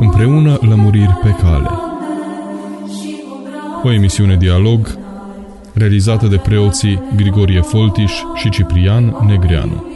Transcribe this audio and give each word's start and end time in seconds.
Împreună 0.00 0.58
lămuriri 0.60 1.18
pe 1.22 1.36
cale. 1.42 1.68
O 3.82 3.92
emisiune 3.92 4.36
dialog 4.36 4.98
realizată 5.72 6.26
de 6.26 6.36
preoții 6.36 7.02
Grigorie 7.16 7.60
Foltiș 7.60 8.12
și 8.34 8.50
Ciprian 8.50 9.16
Negreanu. 9.26 9.89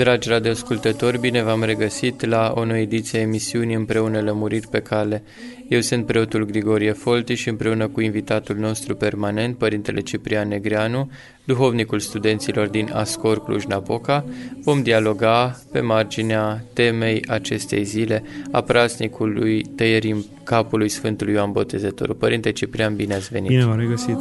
Dragi 0.00 0.28
radioascultători, 0.28 1.18
bine 1.18 1.42
v-am 1.42 1.62
regăsit 1.62 2.24
la 2.24 2.52
o 2.56 2.64
nouă 2.64 2.78
ediție 2.78 3.18
a 3.18 3.22
emisiunii 3.22 3.74
Împreună 3.74 4.20
Lămuriri 4.20 4.68
pe 4.68 4.78
Cale. 4.78 5.22
Eu 5.68 5.80
sunt 5.80 6.06
preotul 6.06 6.44
Grigorie 6.46 6.92
Folti 6.92 7.34
și 7.34 7.48
împreună 7.48 7.88
cu 7.88 8.00
invitatul 8.00 8.56
nostru 8.56 8.94
permanent, 8.94 9.56
Părintele 9.56 10.00
Ciprian 10.00 10.48
Negreanu, 10.48 11.10
duhovnicul 11.44 11.98
studenților 11.98 12.68
din 12.68 12.90
Ascor 12.92 13.44
Cluj-Napoca, 13.44 14.24
vom 14.62 14.82
dialoga 14.82 15.60
pe 15.72 15.80
marginea 15.80 16.64
temei 16.72 17.24
acestei 17.28 17.84
zile 17.84 18.22
a 18.50 18.60
praznicului 18.60 19.62
tăierii 19.62 20.26
capului 20.44 20.88
Sfântului 20.88 21.32
Ioan 21.32 21.52
Botezătorul. 21.52 22.14
Părinte 22.14 22.52
Ciprian, 22.52 22.96
bine 22.96 23.14
ați 23.14 23.28
venit! 23.28 23.48
Bine 23.48 23.64
v-am 23.64 23.78
regăsit! 23.78 24.18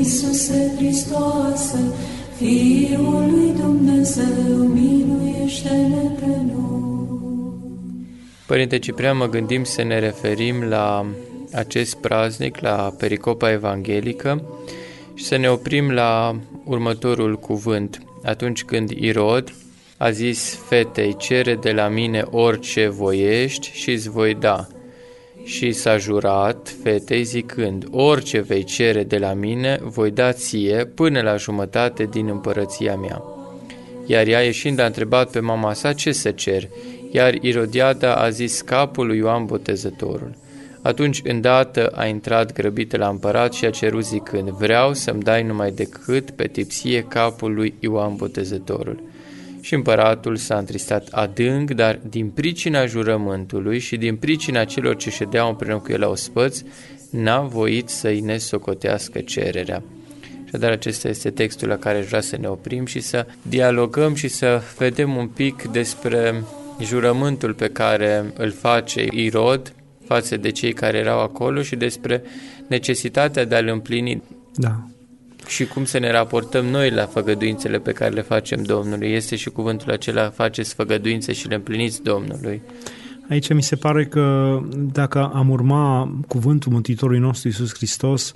Iisuse 0.00 0.72
Hristoase, 0.76 1.92
Fiul 2.40 3.30
lui 3.30 3.52
Dumnezeu, 3.60 4.56
miluiește-ne 4.56 6.10
pe 6.20 6.26
noi. 6.26 8.08
Părinte 8.46 8.78
Ciprian, 8.78 9.16
mă 9.16 9.28
gândim 9.28 9.64
să 9.64 9.82
ne 9.82 9.98
referim 9.98 10.62
la 10.62 11.06
acest 11.52 11.96
praznic, 11.96 12.60
la 12.60 12.94
pericopa 12.98 13.50
evanghelică 13.50 14.42
și 15.14 15.24
să 15.24 15.36
ne 15.36 15.50
oprim 15.50 15.90
la 15.90 16.36
următorul 16.64 17.38
cuvânt. 17.38 18.02
Atunci 18.22 18.64
când 18.64 18.90
Irod 18.90 19.54
a 19.96 20.10
zis 20.10 20.58
fetei, 20.68 21.16
cere 21.16 21.54
de 21.54 21.72
la 21.72 21.88
mine 21.88 22.24
orice 22.30 22.88
voiești 22.88 23.70
și 23.72 23.90
îți 23.90 24.10
voi 24.10 24.34
da 24.34 24.66
și 25.44 25.72
s-a 25.72 25.96
jurat 25.96 26.74
fetei 26.82 27.22
zicând, 27.22 27.84
orice 27.90 28.40
vei 28.40 28.64
cere 28.64 29.02
de 29.02 29.18
la 29.18 29.32
mine, 29.32 29.78
voi 29.82 30.10
da 30.10 30.32
ție 30.32 30.84
până 30.94 31.20
la 31.20 31.36
jumătate 31.36 32.04
din 32.04 32.28
împărăția 32.28 32.96
mea. 32.96 33.22
Iar 34.06 34.26
ea 34.26 34.40
ieșind 34.40 34.78
a 34.78 34.84
întrebat 34.84 35.30
pe 35.30 35.40
mama 35.40 35.72
sa 35.72 35.92
ce 35.92 36.12
să 36.12 36.30
cer, 36.30 36.68
iar 37.10 37.34
Irodiada 37.34 38.14
a 38.14 38.30
zis 38.30 38.60
capul 38.60 39.06
lui 39.06 39.16
Ioan 39.16 39.44
Botezătorul. 39.44 40.34
Atunci 40.82 41.20
îndată 41.24 41.86
a 41.86 42.06
intrat 42.06 42.52
grăbită 42.52 42.96
la 42.96 43.08
împărat 43.08 43.52
și 43.52 43.64
a 43.64 43.70
cerut 43.70 44.04
zicând, 44.04 44.48
vreau 44.48 44.94
să-mi 44.94 45.22
dai 45.22 45.42
numai 45.42 45.70
decât 45.70 46.30
pe 46.30 46.46
tipsie 46.46 47.02
capul 47.02 47.54
lui 47.54 47.74
Ioan 47.80 48.16
Botezătorul. 48.16 49.02
Și 49.60 49.74
împăratul 49.74 50.36
s-a 50.36 50.58
întristat 50.58 51.08
adânc, 51.10 51.70
dar 51.70 52.00
din 52.08 52.28
pricina 52.28 52.86
jurământului 52.86 53.78
și 53.78 53.96
din 53.96 54.16
pricina 54.16 54.64
celor 54.64 54.96
ce 54.96 55.10
ședeau 55.10 55.48
împreună 55.48 55.78
cu 55.78 55.92
el 55.92 56.00
la 56.00 56.08
ospăț, 56.08 56.62
n-a 57.10 57.40
voit 57.40 57.88
să-i 57.88 58.20
nesocotească 58.20 59.20
cererea. 59.20 59.82
Așadar, 60.46 60.70
acesta 60.70 61.08
este 61.08 61.30
textul 61.30 61.68
la 61.68 61.76
care 61.76 62.00
vrea 62.00 62.20
să 62.20 62.36
ne 62.36 62.48
oprim 62.48 62.86
și 62.86 63.00
să 63.00 63.26
dialogăm 63.42 64.14
și 64.14 64.28
să 64.28 64.62
vedem 64.78 65.16
un 65.16 65.28
pic 65.28 65.62
despre 65.62 66.42
jurământul 66.82 67.54
pe 67.54 67.68
care 67.68 68.32
îl 68.36 68.50
face 68.50 69.06
Irod 69.10 69.74
față 70.04 70.36
de 70.36 70.50
cei 70.50 70.72
care 70.72 70.98
erau 70.98 71.20
acolo 71.20 71.62
și 71.62 71.76
despre 71.76 72.22
necesitatea 72.66 73.44
de 73.44 73.54
a-l 73.54 73.68
împlini. 73.68 74.22
Da 74.54 74.89
și 75.46 75.66
cum 75.66 75.84
să 75.84 75.98
ne 75.98 76.10
raportăm 76.10 76.66
noi 76.66 76.90
la 76.90 77.06
făgăduințele 77.06 77.78
pe 77.78 77.92
care 77.92 78.14
le 78.14 78.22
facem 78.22 78.62
Domnului. 78.62 79.12
Este 79.12 79.36
și 79.36 79.50
cuvântul 79.50 79.90
acela, 79.90 80.30
faceți 80.30 80.74
făgăduințe 80.74 81.32
și 81.32 81.48
le 81.48 81.54
împliniți 81.54 82.02
Domnului. 82.02 82.62
Aici 83.28 83.52
mi 83.52 83.62
se 83.62 83.76
pare 83.76 84.04
că 84.04 84.58
dacă 84.92 85.30
am 85.34 85.50
urma 85.50 86.14
cuvântul 86.28 86.72
Mântuitorului 86.72 87.20
nostru 87.20 87.48
Iisus 87.48 87.74
Hristos, 87.74 88.34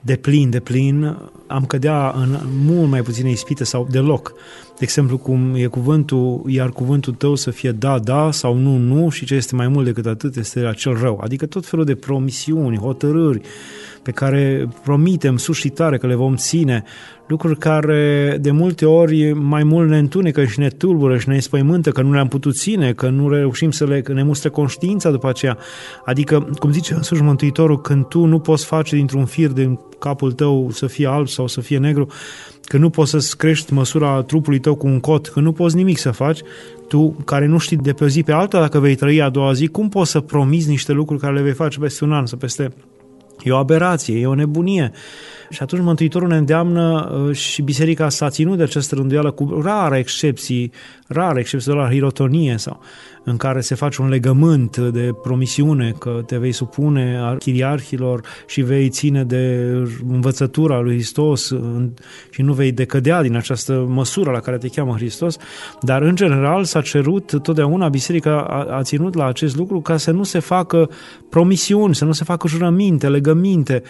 de 0.00 0.16
plin, 0.16 0.50
de 0.50 0.60
plin, 0.60 1.16
am 1.46 1.64
cădea 1.64 2.10
în 2.16 2.38
mult 2.64 2.88
mai 2.88 3.02
puține 3.02 3.30
ispite 3.30 3.64
sau 3.64 3.88
deloc. 3.90 4.32
De 4.66 4.84
exemplu, 4.84 5.18
cum 5.18 5.54
e 5.54 5.66
cuvântul, 5.66 6.42
iar 6.46 6.70
cuvântul 6.70 7.12
tău 7.12 7.34
să 7.34 7.50
fie 7.50 7.72
da, 7.72 7.98
da 7.98 8.30
sau 8.30 8.54
nu, 8.54 8.76
nu 8.76 9.08
și 9.08 9.24
ce 9.24 9.34
este 9.34 9.54
mai 9.54 9.68
mult 9.68 9.84
decât 9.84 10.06
atât 10.06 10.36
este 10.36 10.60
acel 10.60 10.98
rău. 11.00 11.20
Adică 11.24 11.46
tot 11.46 11.66
felul 11.66 11.84
de 11.84 11.94
promisiuni, 11.94 12.78
hotărâri, 12.78 13.40
pe 14.02 14.10
care 14.10 14.68
promitem 14.84 15.36
sus 15.36 15.56
și 15.56 15.68
tare 15.68 15.98
că 15.98 16.06
le 16.06 16.14
vom 16.14 16.36
ține, 16.36 16.84
lucruri 17.28 17.58
care 17.58 18.38
de 18.40 18.50
multe 18.50 18.86
ori 18.86 19.32
mai 19.32 19.62
mult 19.62 19.88
ne 19.88 19.98
întunecă 19.98 20.44
și 20.44 20.58
ne 20.58 20.68
tulbură 20.68 21.18
și 21.18 21.28
ne 21.28 21.38
spăimântă 21.38 21.90
că 21.90 22.02
nu 22.02 22.12
le-am 22.12 22.28
putut 22.28 22.56
ține, 22.56 22.92
că 22.92 23.08
nu 23.08 23.28
reușim 23.28 23.70
să 23.70 23.86
le, 23.86 24.00
că 24.00 24.12
ne 24.12 24.22
mustră 24.22 24.50
conștiința 24.50 25.10
după 25.10 25.28
aceea. 25.28 25.58
Adică, 26.04 26.48
cum 26.58 26.72
zice 26.72 26.94
însuși 26.94 27.22
Mântuitorul, 27.22 27.80
când 27.80 28.06
tu 28.06 28.24
nu 28.24 28.38
poți 28.38 28.64
face 28.64 28.96
dintr-un 28.96 29.24
fir 29.24 29.50
din 29.50 29.78
capul 29.98 30.32
tău 30.32 30.70
să 30.70 30.86
fie 30.86 31.06
alb 31.06 31.28
sau 31.28 31.46
să 31.46 31.60
fie 31.60 31.78
negru, 31.78 32.06
că 32.64 32.76
nu 32.76 32.90
poți 32.90 33.10
să-ți 33.10 33.36
crești 33.36 33.72
măsura 33.72 34.22
trupului 34.22 34.58
tău 34.58 34.74
cu 34.74 34.86
un 34.86 35.00
cot, 35.00 35.26
că 35.26 35.40
nu 35.40 35.52
poți 35.52 35.76
nimic 35.76 35.98
să 35.98 36.10
faci, 36.10 36.40
tu 36.88 37.16
care 37.24 37.46
nu 37.46 37.58
știi 37.58 37.76
de 37.76 37.92
pe 37.92 38.04
o 38.04 38.06
zi 38.06 38.22
pe 38.22 38.32
alta 38.32 38.60
dacă 38.60 38.78
vei 38.78 38.94
trăi 38.94 39.22
a 39.22 39.28
doua 39.28 39.52
zi, 39.52 39.66
cum 39.66 39.88
poți 39.88 40.10
să 40.10 40.20
promiți 40.20 40.68
niște 40.68 40.92
lucruri 40.92 41.20
care 41.20 41.34
le 41.34 41.42
vei 41.42 41.52
face 41.52 41.78
peste 41.78 42.04
un 42.04 42.12
an 42.12 42.26
sau 42.26 42.38
peste 42.38 42.72
E 43.44 43.52
o 43.52 43.56
aberație, 43.56 44.18
e 44.18 44.26
o 44.26 44.34
nebunie. 44.34 44.92
Și 45.50 45.62
atunci 45.62 45.82
Mântuitorul 45.82 46.28
ne 46.28 46.36
îndeamnă 46.36 47.10
uh, 47.12 47.36
și 47.36 47.62
biserica 47.62 48.08
s-a 48.08 48.30
ținut 48.30 48.56
de 48.56 48.62
această 48.62 48.94
rânduială 48.94 49.30
cu 49.30 49.60
rare 49.62 49.98
excepții, 49.98 50.72
rare 51.06 51.40
excepții 51.40 51.72
de 51.72 51.78
la 51.78 51.90
hirotonie 51.90 52.56
sau 52.56 52.80
în 53.24 53.36
care 53.36 53.60
se 53.60 53.74
face 53.74 54.02
un 54.02 54.08
legământ 54.08 54.76
de 54.76 55.10
promisiune 55.22 55.94
că 55.98 56.22
te 56.26 56.36
vei 56.36 56.52
supune 56.52 57.36
chiriarhilor 57.38 58.20
și 58.46 58.60
vei 58.60 58.88
ține 58.88 59.24
de 59.24 59.72
învățătura 60.08 60.80
lui 60.80 60.94
Hristos 60.94 61.52
și 62.30 62.42
nu 62.42 62.52
vei 62.52 62.72
decădea 62.72 63.22
din 63.22 63.36
această 63.36 63.86
măsură 63.88 64.30
la 64.30 64.40
care 64.40 64.58
te 64.58 64.68
cheamă 64.68 64.92
Hristos, 64.92 65.36
dar 65.80 66.02
în 66.02 66.14
general 66.14 66.64
s-a 66.64 66.80
cerut 66.80 67.42
totdeauna, 67.42 67.88
biserica 67.88 68.40
a, 68.40 68.76
a 68.76 68.82
ținut 68.82 69.14
la 69.14 69.26
acest 69.26 69.56
lucru 69.56 69.80
ca 69.80 69.96
să 69.96 70.10
nu 70.10 70.22
se 70.22 70.38
facă 70.38 70.90
promisiuni, 71.30 71.94
să 71.94 72.04
nu 72.04 72.12
se 72.12 72.24
facă 72.24 72.48
jurăminte, 72.48 73.08
legăminte, 73.08 73.82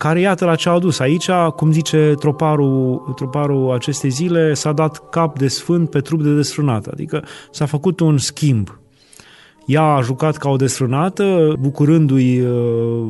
care 0.00 0.20
iată 0.20 0.44
la 0.44 0.54
ce 0.54 0.68
a 0.68 0.72
adus. 0.72 0.98
Aici, 0.98 1.30
cum 1.56 1.72
zice 1.72 2.14
troparul, 2.18 3.12
troparul 3.16 3.72
acestei 3.72 4.10
zile, 4.10 4.54
s-a 4.54 4.72
dat 4.72 5.10
cap 5.10 5.38
de 5.38 5.48
sfânt 5.48 5.90
pe 5.90 6.00
trup 6.00 6.22
de 6.22 6.34
desfrânat, 6.34 6.86
adică 6.86 7.24
s-a 7.50 7.66
făcut 7.66 8.00
un 8.00 8.18
schimb. 8.18 8.78
Ea 9.66 9.82
a 9.82 10.00
jucat 10.00 10.36
ca 10.36 10.48
o 10.48 10.56
desfrânată, 10.56 11.54
bucurându-i 11.58 12.40
uh, 12.40 13.06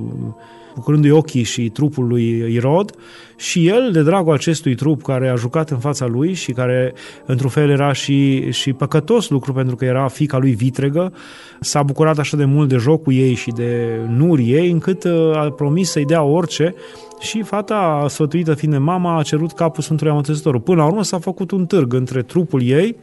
bucurându-i 0.75 1.11
ochii 1.11 1.43
și 1.43 1.69
trupul 1.69 2.07
lui 2.07 2.55
Irod 2.55 2.95
și 3.37 3.69
el, 3.69 3.91
de 3.93 4.03
dragul 4.03 4.33
acestui 4.33 4.75
trup 4.75 5.03
care 5.03 5.29
a 5.29 5.35
jucat 5.35 5.71
în 5.71 5.79
fața 5.79 6.07
lui 6.07 6.33
și 6.33 6.53
care 6.53 6.95
într-un 7.27 7.51
fel 7.51 7.71
era 7.71 7.93
și, 7.93 8.51
și 8.51 8.73
păcătos 8.73 9.29
lucru 9.29 9.53
pentru 9.53 9.77
că 9.77 9.85
era 9.85 10.09
fica 10.09 10.39
lui 10.39 10.53
vitregă, 10.53 11.13
s-a 11.61 11.83
bucurat 11.83 12.19
așa 12.19 12.37
de 12.37 12.45
mult 12.45 12.69
de 12.69 12.77
jocul 12.77 13.13
ei 13.13 13.35
și 13.35 13.51
de 13.51 14.01
nuri 14.09 14.51
ei 14.51 14.71
încât 14.71 15.05
uh, 15.05 15.37
a 15.37 15.51
promis 15.51 15.91
să-i 15.91 16.05
dea 16.05 16.23
orice 16.23 16.75
și 17.21 17.43
fata, 17.43 18.07
sfătuită 18.09 18.55
fiind 18.55 18.75
de 18.75 18.81
mama, 18.81 19.19
a 19.19 19.23
cerut 19.23 19.53
capul 19.53 19.83
Sfântului 19.83 20.13
Amotezătorul. 20.13 20.61
Până 20.61 20.77
la 20.77 20.87
urmă 20.87 21.03
s-a 21.03 21.19
făcut 21.19 21.51
un 21.51 21.67
târg 21.67 21.93
între 21.93 22.23
trupul 22.23 22.63
ei, 22.63 22.97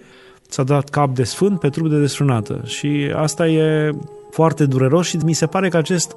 s-a 0.47 0.63
dat 0.63 0.89
cap 0.89 1.16
de 1.16 1.23
sfânt 1.23 1.59
pe 1.59 1.69
trup 1.69 1.89
de 1.89 1.99
desfrânată 1.99 2.61
și 2.66 3.11
asta 3.16 3.47
e 3.47 3.91
foarte 4.31 4.66
dureros 4.66 5.08
și 5.08 5.17
mi 5.25 5.34
se 5.34 5.46
pare 5.46 5.70
că 5.70 5.78
acest 5.78 6.16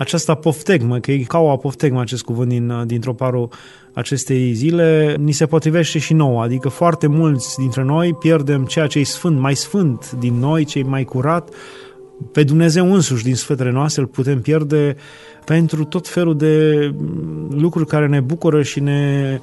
această 0.00 0.30
apoftegmă, 0.30 0.98
că 0.98 1.12
e 1.12 1.18
ca 1.18 1.38
o 1.38 1.50
apoftegmă 1.50 2.00
acest 2.00 2.22
cuvânt 2.22 2.48
din, 2.48 2.82
dintr-o 2.86 3.14
parul 3.14 3.48
acestei 3.92 4.52
zile, 4.52 5.16
ni 5.18 5.32
se 5.32 5.46
potrivește 5.46 5.98
și 5.98 6.12
nouă, 6.12 6.42
adică 6.42 6.68
foarte 6.68 7.06
mulți 7.06 7.58
dintre 7.58 7.82
noi 7.82 8.14
pierdem 8.14 8.64
ceea 8.64 8.86
ce 8.86 8.98
e 8.98 9.04
sfânt, 9.04 9.38
mai 9.38 9.56
sfânt 9.56 10.10
din 10.10 10.34
noi, 10.34 10.64
cei 10.64 10.82
mai 10.82 11.04
curat, 11.04 11.48
pe 12.32 12.42
Dumnezeu 12.42 12.92
însuși 12.92 13.24
din 13.24 13.34
sfetele 13.34 13.70
noastre 13.70 14.02
îl 14.02 14.08
putem 14.08 14.40
pierde 14.40 14.96
pentru 15.44 15.84
tot 15.84 16.08
felul 16.08 16.36
de 16.36 16.94
lucruri 17.50 17.86
care 17.86 18.06
ne 18.06 18.20
bucură 18.20 18.62
și 18.62 18.80
ne 18.80 19.40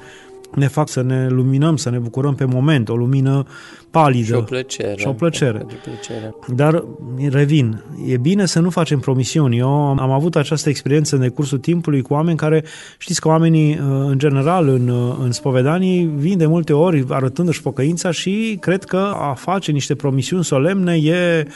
ne 0.56 0.68
fac 0.68 0.90
să 0.90 1.02
ne 1.02 1.28
luminăm, 1.30 1.76
să 1.76 1.90
ne 1.90 1.98
bucurăm 1.98 2.36
pe 2.36 2.46
moment, 2.46 2.90
o 2.90 2.96
lumină 2.96 3.46
palidă. 3.92 4.26
Și 4.26 4.34
o 4.34 4.42
plăcere. 4.42 4.96
Și 4.98 5.08
o 5.08 5.14
plăcere. 5.14 5.66
plăcere. 5.84 6.36
Dar, 6.48 6.84
revin, 7.30 7.84
e 8.06 8.18
bine 8.18 8.46
să 8.46 8.60
nu 8.60 8.70
facem 8.70 9.00
promisiuni. 9.00 9.58
Eu 9.58 9.70
am 10.00 10.12
avut 10.12 10.36
această 10.36 10.70
experiență 10.70 11.16
în 11.16 11.22
decursul 11.22 11.58
timpului 11.58 12.02
cu 12.02 12.14
oameni 12.14 12.38
care, 12.38 12.64
știți 12.98 13.22
că 13.22 13.28
oamenii, 13.28 13.72
uh, 13.72 13.80
în 14.08 14.18
general, 14.18 14.68
în, 14.68 14.88
uh, 14.88 15.16
în 15.24 15.32
spovedanii, 15.32 16.10
vin 16.16 16.38
de 16.38 16.46
multe 16.46 16.74
ori 16.74 17.06
arătându-și 17.10 17.62
pocăința 17.62 18.12
și 18.12 18.58
cred 18.62 18.84
că 18.84 19.12
a 19.16 19.34
face 19.34 19.72
niște 19.72 19.96
promisiuni 19.96 20.44
solemne 20.44 20.96
e 20.96 21.48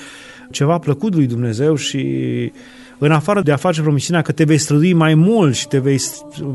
ceva 0.52 0.78
plăcut 0.78 1.16
lui 1.16 1.28
Dumnezeu 1.28 1.76
și 1.76 2.02
în 3.04 3.12
afară 3.12 3.42
de 3.42 3.52
a 3.52 3.56
face 3.56 3.82
promisiunea 3.82 4.22
că 4.22 4.32
te 4.32 4.44
vei 4.44 4.58
strădui 4.58 4.94
mai 4.94 5.16
mult 5.16 5.56
și 5.56 5.68
te 5.68 5.80
vei, 5.80 6.02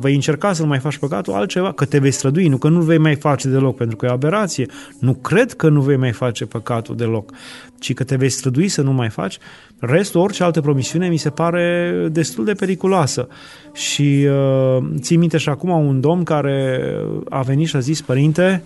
vei 0.01 0.15
încerca 0.15 0.53
să 0.53 0.63
nu 0.63 0.69
mai 0.69 0.79
faci 0.79 0.97
păcatul, 0.97 1.33
altceva, 1.33 1.73
că 1.73 1.85
te 1.85 1.99
vei 1.99 2.11
strădui, 2.11 2.49
nu 2.49 2.57
că 2.57 2.69
nu 2.69 2.81
vei 2.81 2.99
mai 2.99 3.15
face 3.15 3.49
deloc, 3.49 3.77
pentru 3.77 3.97
că 3.97 4.07
e 4.07 4.09
o 4.09 4.13
aberație. 4.13 4.67
Nu 4.99 5.15
cred 5.15 5.53
că 5.53 5.69
nu 5.69 5.81
vei 5.81 5.97
mai 5.97 6.13
face 6.13 6.47
păcatul 6.47 6.97
deloc, 6.97 7.33
ci 7.79 7.95
că 7.95 8.05
te 8.05 8.17
vei 8.17 8.29
strădui 8.29 8.69
să 8.69 8.83
nu 8.83 8.93
mai 8.93 9.09
faci. 9.09 9.39
Restul, 9.79 10.21
orice 10.21 10.45
altă 10.45 10.61
promisiune, 10.61 11.09
mi 11.09 11.17
se 11.17 11.31
pare 11.31 11.93
destul 12.13 12.45
de 12.45 12.53
periculoasă. 12.53 13.29
Și 13.73 14.27
uh, 14.29 14.85
ții 15.01 15.17
minte 15.17 15.39
și 15.39 15.49
acum 15.49 15.71
un 15.71 16.01
domn 16.01 16.23
care 16.23 16.81
a 17.29 17.41
venit 17.41 17.69
și 17.69 17.77
a 17.77 17.79
zis, 17.79 18.03
părinte, 18.03 18.63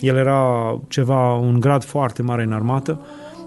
el 0.00 0.16
era 0.16 0.80
ceva, 0.88 1.34
un 1.34 1.60
grad 1.60 1.84
foarte 1.84 2.22
mare 2.22 2.42
în 2.42 2.52
armată, 2.52 3.00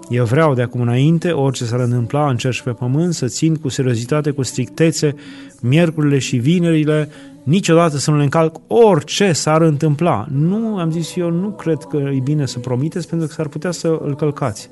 eu 0.08 0.24
vreau 0.24 0.54
de 0.54 0.62
acum 0.62 0.80
înainte, 0.80 1.30
orice 1.30 1.64
s-ar 1.64 1.80
întâmpla 1.80 2.28
în 2.28 2.36
cerș 2.36 2.56
și 2.56 2.62
pe 2.62 2.70
pământ, 2.70 3.14
să 3.14 3.26
țin 3.26 3.54
cu 3.54 3.68
seriozitate, 3.68 4.30
cu 4.30 4.42
strictețe, 4.42 5.14
miercurile 5.60 6.18
și 6.18 6.36
vinerile, 6.36 7.08
niciodată 7.42 7.96
să 7.96 8.10
nu 8.10 8.16
le 8.16 8.22
încalc 8.22 8.56
orice 8.66 9.32
s-ar 9.32 9.60
întâmpla. 9.60 10.26
Nu, 10.30 10.76
am 10.76 10.90
zis 10.90 11.16
eu, 11.16 11.30
nu 11.30 11.50
cred 11.50 11.78
că 11.88 11.96
e 11.96 12.20
bine 12.22 12.46
să 12.46 12.58
promiteți, 12.58 13.08
pentru 13.08 13.26
că 13.26 13.32
s-ar 13.32 13.48
putea 13.48 13.70
să 13.70 13.98
îl 14.02 14.16
călcați. 14.16 14.70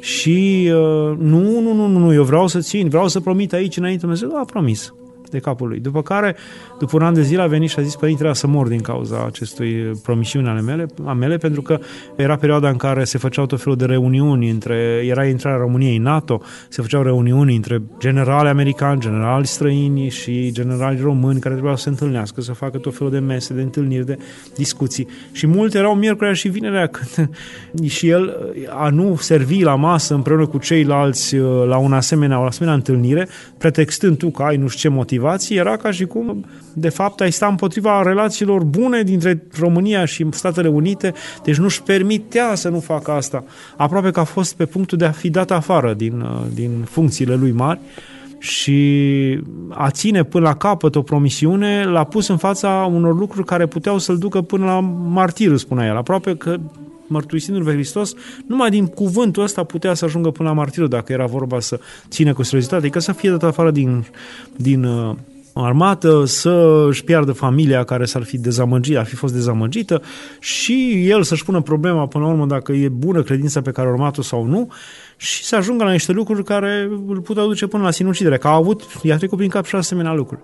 Și 0.00 0.70
uh, 0.72 1.16
nu, 1.18 1.60
nu, 1.60 1.72
nu, 1.74 1.86
nu, 1.86 2.12
eu 2.12 2.24
vreau 2.24 2.46
să 2.46 2.60
țin, 2.60 2.88
vreau 2.88 3.08
să 3.08 3.20
promit 3.20 3.52
aici 3.52 3.76
înainte 3.76 4.00
Dumnezeu, 4.00 4.36
a 4.36 4.44
promis 4.44 4.92
de 5.30 5.38
capul 5.38 5.68
lui. 5.68 5.80
După 5.80 6.02
care, 6.02 6.36
după 6.78 6.96
un 6.96 7.02
an 7.02 7.14
de 7.14 7.22
zile, 7.22 7.42
a 7.42 7.46
venit 7.46 7.70
și 7.70 7.78
a 7.78 7.82
zis, 7.82 7.94
părinte, 7.94 8.18
trebuia 8.18 8.40
să 8.40 8.46
mor 8.46 8.68
din 8.68 8.80
cauza 8.80 9.24
acestui 9.26 9.74
promisiuni 10.02 10.48
ale 10.48 10.60
mele, 10.60 10.86
a 11.04 11.12
mele, 11.12 11.36
pentru 11.36 11.62
că 11.62 11.78
era 12.16 12.36
perioada 12.36 12.68
în 12.68 12.76
care 12.76 13.04
se 13.04 13.18
făceau 13.18 13.46
tot 13.46 13.60
felul 13.60 13.76
de 13.76 13.84
reuniuni 13.84 14.50
între, 14.50 15.02
era 15.06 15.24
intrarea 15.26 15.58
României 15.58 15.96
în 15.96 16.02
NATO, 16.02 16.42
se 16.68 16.82
făceau 16.82 17.02
reuniuni 17.02 17.56
între 17.56 17.82
generali 17.98 18.48
americani, 18.48 19.00
generali 19.00 19.46
străini 19.46 20.08
și 20.08 20.50
generali 20.52 21.00
români 21.00 21.40
care 21.40 21.54
trebuiau 21.54 21.76
să 21.76 21.82
se 21.82 21.88
întâlnească, 21.88 22.40
să 22.40 22.52
facă 22.52 22.78
tot 22.78 22.96
felul 22.96 23.12
de 23.12 23.18
mese, 23.18 23.54
de 23.54 23.62
întâlniri, 23.62 24.06
de 24.06 24.18
discuții. 24.54 25.08
Și 25.32 25.46
multe 25.46 25.78
erau 25.78 25.94
miercurea 25.94 26.32
și 26.32 26.48
vinerea 26.48 26.86
când 26.96 27.28
și 27.88 28.08
el 28.08 28.36
a 28.68 28.88
nu 28.88 29.16
servi 29.16 29.62
la 29.62 29.74
masă 29.74 30.14
împreună 30.14 30.46
cu 30.46 30.58
ceilalți 30.58 31.36
la 31.66 31.76
un 31.76 31.92
asemenea, 31.92 32.40
o 32.40 32.42
asemenea 32.42 32.76
întâlnire, 32.76 33.28
pretextând 33.58 34.18
tu 34.18 34.30
că 34.30 34.42
ai 34.42 34.56
nu 34.56 34.68
știu 34.68 34.90
ce 34.90 34.96
motiv 34.96 35.15
motivații 35.16 35.56
era 35.56 35.76
ca 35.76 35.90
și 35.90 36.04
cum, 36.04 36.44
de 36.72 36.88
fapt, 36.88 37.20
ai 37.20 37.30
sta 37.30 37.46
împotriva 37.46 38.02
relațiilor 38.02 38.64
bune 38.64 39.02
dintre 39.02 39.42
România 39.58 40.04
și 40.04 40.26
Statele 40.30 40.68
Unite, 40.68 41.12
deci 41.44 41.56
nu-și 41.56 41.82
permitea 41.82 42.54
să 42.54 42.68
nu 42.68 42.80
facă 42.80 43.10
asta. 43.10 43.44
Aproape 43.76 44.10
că 44.10 44.20
a 44.20 44.24
fost 44.24 44.56
pe 44.56 44.66
punctul 44.66 44.98
de 44.98 45.04
a 45.04 45.10
fi 45.10 45.30
dat 45.30 45.50
afară 45.50 45.94
din, 45.94 46.20
uh, 46.20 46.46
din 46.54 46.70
funcțiile 46.84 47.34
lui 47.34 47.50
mari 47.50 47.78
și 48.38 49.40
a 49.68 49.90
ține 49.90 50.22
până 50.22 50.44
la 50.44 50.56
capăt 50.56 50.94
o 50.94 51.02
promisiune 51.02 51.84
l-a 51.84 52.04
pus 52.04 52.28
în 52.28 52.36
fața 52.36 52.90
unor 52.92 53.18
lucruri 53.18 53.46
care 53.46 53.66
puteau 53.66 53.98
să-l 53.98 54.18
ducă 54.18 54.40
până 54.40 54.64
la 54.64 54.80
martir, 55.10 55.56
spunea 55.56 55.86
el. 55.86 55.96
Aproape 55.96 56.36
că 56.36 56.56
mărturisindu-L 57.06 57.64
pe 57.64 57.72
Hristos, 57.72 58.12
numai 58.46 58.70
din 58.70 58.86
cuvântul 58.86 59.42
ăsta 59.42 59.64
putea 59.64 59.94
să 59.94 60.04
ajungă 60.04 60.30
până 60.30 60.48
la 60.48 60.54
martirul, 60.54 60.88
dacă 60.88 61.12
era 61.12 61.26
vorba 61.26 61.60
să 61.60 61.80
ține 62.08 62.32
cu 62.32 62.42
seriozitate, 62.42 62.80
adică 62.82 62.98
să 62.98 63.12
fie 63.12 63.30
dat 63.30 63.42
afară 63.42 63.70
din, 63.70 64.06
din 64.56 64.84
uh, 64.84 65.16
armată, 65.62 66.24
să 66.24 66.84
își 66.88 67.04
piardă 67.04 67.32
familia 67.32 67.84
care 67.84 68.04
s-ar 68.04 68.22
fi 68.22 68.38
dezamăgit, 68.38 68.96
ar 68.96 69.06
fi 69.06 69.14
fost 69.14 69.34
dezamăgită 69.34 70.02
și 70.40 71.06
el 71.08 71.22
să-și 71.22 71.44
pună 71.44 71.60
problema 71.60 72.06
până 72.06 72.24
la 72.24 72.30
urmă 72.30 72.46
dacă 72.46 72.72
e 72.72 72.88
bună 72.88 73.22
credința 73.22 73.60
pe 73.60 73.70
care 73.70 73.88
a 73.88 73.90
urmat-o 73.90 74.22
sau 74.22 74.44
nu 74.44 74.72
și 75.16 75.44
să 75.44 75.56
ajungă 75.56 75.84
la 75.84 75.90
niște 75.90 76.12
lucruri 76.12 76.44
care 76.44 76.90
îl 77.06 77.20
puteau 77.20 77.46
duce 77.46 77.66
până 77.66 77.82
la 77.82 77.90
sinucidere, 77.90 78.38
că 78.38 78.48
a 78.48 78.54
avut, 78.54 78.82
i-a 79.02 79.16
trecut 79.16 79.36
prin 79.38 79.50
cap 79.50 79.64
și 79.64 79.74
asemenea 79.74 80.12
lucruri. 80.12 80.40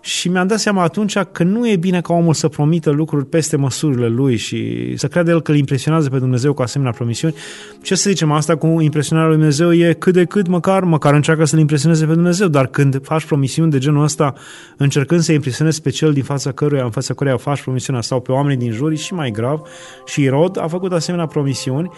Și 0.00 0.28
mi-am 0.28 0.46
dat 0.46 0.58
seama 0.58 0.82
atunci 0.82 1.18
că 1.18 1.42
nu 1.42 1.68
e 1.68 1.76
bine 1.76 2.00
ca 2.00 2.12
omul 2.12 2.34
să 2.34 2.48
promită 2.48 2.90
lucruri 2.90 3.26
peste 3.26 3.56
măsurile 3.56 4.08
lui 4.08 4.36
și 4.36 4.92
să 4.96 5.08
creadă 5.08 5.30
el 5.30 5.42
că 5.42 5.50
îl 5.50 5.56
impresionează 5.56 6.08
pe 6.08 6.18
Dumnezeu 6.18 6.52
cu 6.52 6.62
asemenea 6.62 6.92
promisiuni. 6.92 7.34
Ce 7.82 7.94
să 7.94 8.10
zicem, 8.10 8.32
asta 8.32 8.56
cu 8.56 8.80
impresionarea 8.80 9.30
lui 9.30 9.38
Dumnezeu 9.38 9.72
e 9.72 9.92
cât 9.92 10.12
de 10.12 10.24
cât 10.24 10.46
măcar, 10.46 10.82
măcar 10.82 11.14
încearcă 11.14 11.44
să-L 11.44 11.58
impresioneze 11.58 12.06
pe 12.06 12.14
Dumnezeu, 12.14 12.48
dar 12.48 12.66
când 12.66 13.00
faci 13.02 13.24
promisiuni 13.24 13.70
de 13.70 13.78
genul 13.78 14.02
ăsta, 14.02 14.34
încercând 14.76 15.20
să 15.20 15.32
impresionezi 15.32 15.82
pe 15.82 15.90
cel 15.90 16.12
din 16.12 16.22
fața 16.22 16.52
căruia, 16.52 16.84
în 16.84 16.90
fața 16.90 17.14
căruia 17.14 17.36
faci 17.36 17.62
promisiunea 17.62 18.02
sau 18.02 18.20
pe 18.20 18.32
oamenii 18.32 18.56
din 18.56 18.72
jur, 18.72 18.90
e 18.90 18.94
și 18.94 19.14
mai 19.14 19.30
grav. 19.30 19.60
Și 20.06 20.22
Irod 20.22 20.58
a 20.60 20.66
făcut 20.66 20.92
asemenea 20.92 21.26
promisiuni 21.26 21.90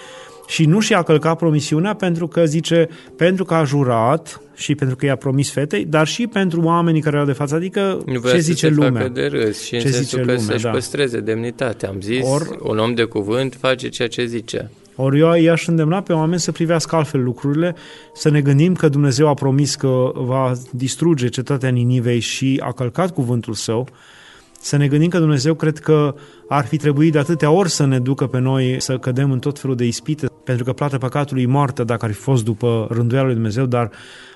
și 0.53 0.65
nu 0.65 0.81
și-a 0.81 1.03
călcat 1.03 1.37
promisiunea 1.39 1.95
pentru 1.95 2.29
că 2.29 2.45
zice, 2.45 2.89
pentru 3.17 3.45
că 3.45 3.55
a 3.55 3.65
jurat 3.65 4.41
și 4.55 4.75
pentru 4.75 4.97
că 4.97 5.07
i-a 5.07 5.17
promis 5.17 5.51
fetei, 5.51 5.85
dar 5.85 6.07
și 6.07 6.27
pentru 6.27 6.61
oamenii 6.61 7.01
care 7.01 7.15
erau 7.15 7.27
de 7.27 7.33
față, 7.33 7.55
adică 7.55 8.03
nu 8.07 8.21
ce 8.21 8.39
zice 8.39 8.69
să 8.69 8.75
lumea. 8.75 9.09
de 9.09 9.27
râs 9.27 9.63
și 9.63 9.71
ce 9.71 9.77
în 9.77 9.83
sensul 9.83 10.03
zice 10.03 10.17
că 10.17 10.23
lumea, 10.23 10.39
să-și 10.39 10.63
da. 10.63 10.71
păstreze 10.71 11.21
demnitatea. 11.21 11.89
Am 11.89 12.01
zis, 12.01 12.27
Or, 12.29 12.59
un 12.63 12.79
om 12.79 12.95
de 12.95 13.03
cuvânt 13.03 13.57
face 13.61 13.89
ceea 13.89 14.09
ce 14.09 14.25
zice. 14.25 14.71
Ori 14.97 15.19
eu 15.19 15.33
i-aș 15.33 15.67
îndemna 15.67 16.01
pe 16.01 16.13
oameni 16.13 16.41
să 16.41 16.53
privească 16.53 16.97
altfel 16.97 17.23
lucrurile, 17.23 17.75
să 18.15 18.31
ne 18.31 18.41
gândim 18.41 18.75
că 18.75 18.89
Dumnezeu 18.89 19.29
a 19.29 19.35
promis 19.35 19.75
că 19.75 20.13
va 20.15 20.53
distruge 20.71 21.29
cetatea 21.29 21.69
Ninivei 21.69 22.21
și 22.21 22.61
a 22.65 22.73
călcat 22.73 23.11
cuvântul 23.11 23.55
său, 23.55 23.89
să 24.61 24.77
ne 24.77 24.89
gândim 24.89 25.09
că 25.09 25.19
Dumnezeu 25.19 25.55
cred 25.55 25.79
că 25.79 26.15
ar 26.53 26.67
fi 26.67 26.77
trebuit 26.77 27.13
de 27.13 27.19
atâtea 27.19 27.51
ori 27.51 27.71
să 27.71 27.87
ne 27.87 27.99
ducă 27.99 28.27
pe 28.27 28.39
noi 28.39 28.77
să 28.79 28.99
cădem 28.99 29.31
în 29.31 29.39
tot 29.39 29.59
felul 29.59 29.77
de 29.77 29.85
ispite, 29.85 30.27
pentru 30.45 30.65
că 30.65 30.73
plata 30.73 30.99
păcatului 30.99 31.43
e 31.43 31.47
moartă 31.47 31.85
dacă 31.85 32.05
ar 32.05 32.13
fi 32.13 32.21
fost 32.21 32.45
după 32.45 32.87
rânduiala 32.91 33.27
lui 33.27 33.35
Dumnezeu, 33.35 33.67
dar 33.67 33.91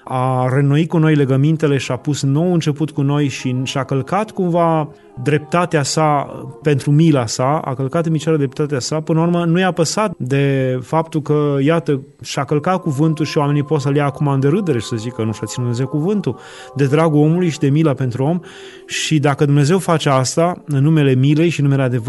a 0.09 0.49
renoit 0.55 0.89
cu 0.89 0.99
noi 0.99 1.15
legămintele 1.15 1.77
și 1.77 1.93
a 1.93 1.97
pus 1.97 2.23
nou 2.23 2.53
început 2.53 2.91
cu 2.91 3.03
noi 3.03 3.29
și 3.29 3.57
și-a 3.63 3.85
călcat 3.85 4.31
cumva 4.31 4.89
dreptatea 5.23 5.83
sa 5.83 6.27
pentru 6.63 6.91
mila 6.91 7.27
sa, 7.27 7.59
a 7.59 7.75
călcat 7.75 8.07
în 8.07 8.13
picioare 8.13 8.39
dreptatea 8.39 8.79
sa, 8.79 9.01
până 9.01 9.19
la 9.19 9.27
urmă 9.27 9.45
nu 9.45 9.59
i-a 9.59 9.73
păsat 9.73 10.15
de 10.19 10.79
faptul 10.83 11.23
că, 11.23 11.57
iată, 11.61 12.01
și-a 12.23 12.45
călcat 12.45 12.81
cuvântul 12.81 13.25
și 13.25 13.39
oamenii 13.39 13.63
pot 13.63 13.81
să-l 13.81 13.95
ia 13.95 14.05
acum 14.05 14.29
în 14.29 14.41
derâdere 14.41 14.79
și 14.79 14.87
să 14.87 14.97
zică 14.97 15.23
nu 15.23 15.33
și-a 15.33 15.47
ținut 15.47 15.69
Dumnezeu 15.69 15.87
cuvântul, 15.87 16.39
de 16.75 16.87
dragul 16.87 17.21
omului 17.21 17.49
și 17.49 17.59
de 17.59 17.69
mila 17.69 17.93
pentru 17.93 18.25
om. 18.25 18.41
Și 18.87 19.19
dacă 19.19 19.45
Dumnezeu 19.45 19.79
face 19.79 20.09
asta 20.09 20.63
în 20.67 20.83
numele 20.83 21.15
milei 21.15 21.49
și 21.49 21.61
în 21.61 21.67
numele 21.67 21.85
adevărului, 21.87 22.06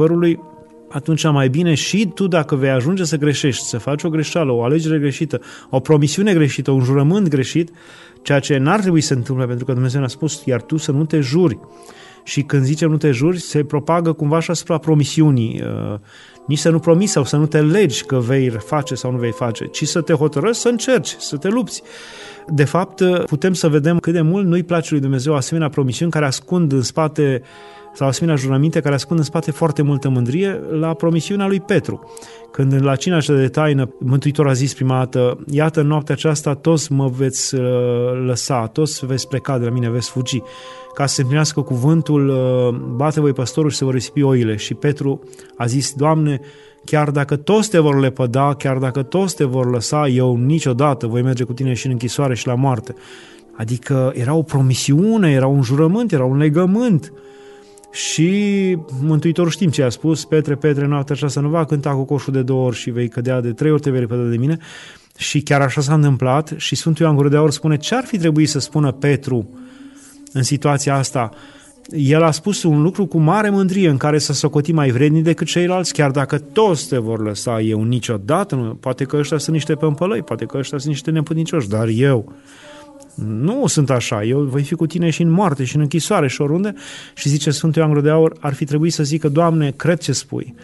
atunci 0.89 1.23
mai 1.23 1.49
bine 1.49 1.73
și 1.73 2.11
tu 2.13 2.27
dacă 2.27 2.55
vei 2.55 2.69
ajunge 2.69 3.03
să 3.03 3.17
greșești, 3.17 3.65
să 3.65 3.77
faci 3.77 4.03
o 4.03 4.09
greșeală, 4.09 4.51
o 4.51 4.63
alegere 4.63 4.99
greșită, 4.99 5.41
o 5.69 5.79
promisiune 5.79 6.33
greșită, 6.33 6.71
un 6.71 6.83
jurământ 6.83 7.27
greșit, 7.27 7.71
ceea 8.21 8.39
ce 8.39 8.57
n-ar 8.57 8.79
trebui 8.79 9.01
să 9.01 9.07
se 9.07 9.13
întâmple 9.13 9.45
pentru 9.45 9.65
că 9.65 9.73
Dumnezeu 9.73 9.99
ne-a 9.99 10.09
spus, 10.09 10.41
iar 10.45 10.61
tu 10.61 10.77
să 10.77 10.91
nu 10.91 11.05
te 11.05 11.19
juri. 11.19 11.59
Și 12.23 12.41
când 12.41 12.63
zicem 12.63 12.89
nu 12.89 12.97
te 12.97 13.11
juri, 13.11 13.39
se 13.39 13.63
propagă 13.63 14.11
cumva 14.13 14.39
și 14.39 14.51
asupra 14.51 14.77
promisiunii. 14.77 15.61
Uh, 15.63 15.99
nici 16.47 16.57
să 16.57 16.69
nu 16.69 16.79
promiți 16.79 17.11
sau 17.11 17.23
să 17.23 17.37
nu 17.37 17.45
te 17.45 17.61
legi 17.61 18.03
că 18.03 18.19
vei 18.19 18.49
face 18.49 18.95
sau 18.95 19.11
nu 19.11 19.17
vei 19.17 19.31
face, 19.31 19.65
ci 19.65 19.83
să 19.83 20.01
te 20.01 20.13
hotărăști 20.13 20.61
să 20.61 20.69
încerci, 20.69 21.15
să 21.19 21.37
te 21.37 21.47
lupți. 21.47 21.81
De 22.47 22.63
fapt, 22.63 23.03
putem 23.25 23.53
să 23.53 23.67
vedem 23.67 23.99
cât 23.99 24.13
de 24.13 24.21
mult 24.21 24.45
nu-i 24.45 24.63
place 24.63 24.87
lui 24.91 24.99
Dumnezeu 24.99 25.35
asemenea 25.35 25.69
promisiuni 25.69 26.11
care 26.11 26.25
ascund 26.25 26.71
în 26.71 26.81
spate 26.81 27.41
sau 27.97 28.07
asemenea 28.07 28.35
jurăminte 28.35 28.79
care 28.79 28.95
ascund 28.95 29.19
în 29.19 29.25
spate 29.25 29.51
foarte 29.51 29.81
multă 29.81 30.09
mândrie 30.09 30.61
la 30.79 30.93
promisiunea 30.93 31.47
lui 31.47 31.59
Petru. 31.59 32.11
Când 32.51 32.83
la 32.83 32.95
cina 32.95 33.19
cea 33.19 33.33
de 33.33 33.47
taină 33.47 33.89
Mântuitor 33.99 34.47
a 34.47 34.53
zis 34.53 34.73
prima 34.73 34.97
dată, 34.97 35.39
iată 35.49 35.79
în 35.79 35.87
noaptea 35.87 36.15
aceasta 36.15 36.53
toți 36.53 36.91
mă 36.91 37.07
veți 37.07 37.55
uh, 37.55 37.61
lăsa, 38.25 38.67
toți 38.67 39.05
veți 39.05 39.27
pleca 39.27 39.57
de 39.57 39.65
la 39.65 39.71
mine, 39.71 39.89
veți 39.89 40.09
fugi, 40.09 40.41
ca 40.93 41.05
să 41.05 41.13
se 41.13 41.21
împlinească 41.21 41.61
cuvântul, 41.61 42.29
uh, 42.29 42.79
bate 42.95 43.19
voi 43.19 43.33
păstorul 43.33 43.69
și 43.69 43.77
se 43.77 43.83
vor 43.83 43.93
risipi 43.93 44.21
oile. 44.21 44.55
Și 44.55 44.73
Petru 44.73 45.21
a 45.55 45.65
zis, 45.65 45.93
Doamne, 45.93 46.39
chiar 46.85 47.09
dacă 47.09 47.35
toți 47.35 47.69
te 47.69 47.79
vor 47.79 47.99
lepăda, 47.99 48.53
chiar 48.53 48.77
dacă 48.77 49.03
toți 49.03 49.35
te 49.35 49.43
vor 49.43 49.69
lăsa, 49.71 50.07
eu 50.07 50.35
niciodată 50.35 51.07
voi 51.07 51.21
merge 51.21 51.43
cu 51.43 51.53
tine 51.53 51.73
și 51.73 51.85
în 51.85 51.91
închisoare 51.91 52.35
și 52.35 52.47
la 52.47 52.55
moarte. 52.55 52.93
Adică 53.55 54.11
era 54.15 54.33
o 54.33 54.41
promisiune, 54.41 55.31
era 55.31 55.47
un 55.47 55.61
jurământ, 55.61 56.11
era 56.11 56.23
un 56.25 56.37
legământ. 56.37 57.11
Și 57.91 58.77
Mântuitorul 59.01 59.51
știm 59.51 59.69
ce 59.69 59.83
a 59.83 59.89
spus, 59.89 60.25
Petre, 60.25 60.55
Petre, 60.55 60.85
noaptea 60.85 61.15
aceasta 61.15 61.39
nu 61.39 61.49
va 61.49 61.65
cânta 61.65 61.91
cu 61.91 62.03
coșul 62.03 62.33
de 62.33 62.41
două 62.41 62.65
ori 62.65 62.75
și 62.75 62.89
vei 62.89 63.07
cădea 63.07 63.41
de 63.41 63.51
trei 63.51 63.71
ori, 63.71 63.81
te 63.81 63.89
vei 63.89 63.99
repăda 63.99 64.23
de 64.23 64.37
mine. 64.37 64.57
Și 65.17 65.41
chiar 65.41 65.61
așa 65.61 65.81
s-a 65.81 65.93
întâmplat 65.93 66.53
și 66.57 66.75
Sfântul 66.75 67.05
Ioan 67.05 67.15
Gură 67.15 67.29
de 67.29 67.37
Aur 67.37 67.51
spune 67.51 67.77
ce 67.77 67.95
ar 67.95 68.03
fi 68.03 68.17
trebuit 68.17 68.49
să 68.49 68.59
spună 68.59 68.91
Petru 68.91 69.49
în 70.33 70.43
situația 70.43 70.95
asta. 70.95 71.29
El 71.91 72.23
a 72.23 72.31
spus 72.31 72.63
un 72.63 72.81
lucru 72.81 73.05
cu 73.05 73.17
mare 73.17 73.49
mândrie 73.49 73.89
în 73.89 73.97
care 73.97 74.17
să 74.17 74.33
socoti 74.33 74.71
mai 74.71 74.89
vredni 74.89 75.21
decât 75.21 75.47
ceilalți, 75.47 75.93
chiar 75.93 76.11
dacă 76.11 76.37
toți 76.37 76.87
te 76.87 76.97
vor 76.97 77.19
lăsa 77.19 77.61
eu 77.61 77.83
niciodată, 77.83 78.77
poate 78.79 79.03
că 79.03 79.17
ăștia 79.17 79.37
sunt 79.37 79.55
niște 79.55 79.75
pămpălăi, 79.75 80.21
poate 80.21 80.45
că 80.45 80.57
ăștia 80.57 80.77
sunt 80.77 80.91
niște 80.91 81.11
neputincioși, 81.11 81.67
dar 81.67 81.87
eu, 81.87 82.33
nu 83.25 83.67
sunt 83.67 83.89
așa, 83.89 84.23
eu 84.23 84.41
voi 84.41 84.63
fi 84.63 84.75
cu 84.75 84.85
tine 84.85 85.09
și 85.09 85.21
în 85.21 85.29
moarte 85.29 85.63
și 85.63 85.75
în 85.75 85.81
închisoare 85.81 86.27
și 86.27 86.41
oriunde 86.41 86.73
și 87.13 87.29
zice 87.29 87.51
Sfântul 87.51 87.81
Ioan 87.81 88.01
de 88.01 88.09
Aur, 88.09 88.35
ar 88.39 88.53
fi 88.53 88.65
trebuit 88.65 88.93
să 88.93 89.03
zică, 89.03 89.29
Doamne, 89.29 89.71
cred 89.71 89.97
ce 89.97 90.11
spui, 90.11 90.55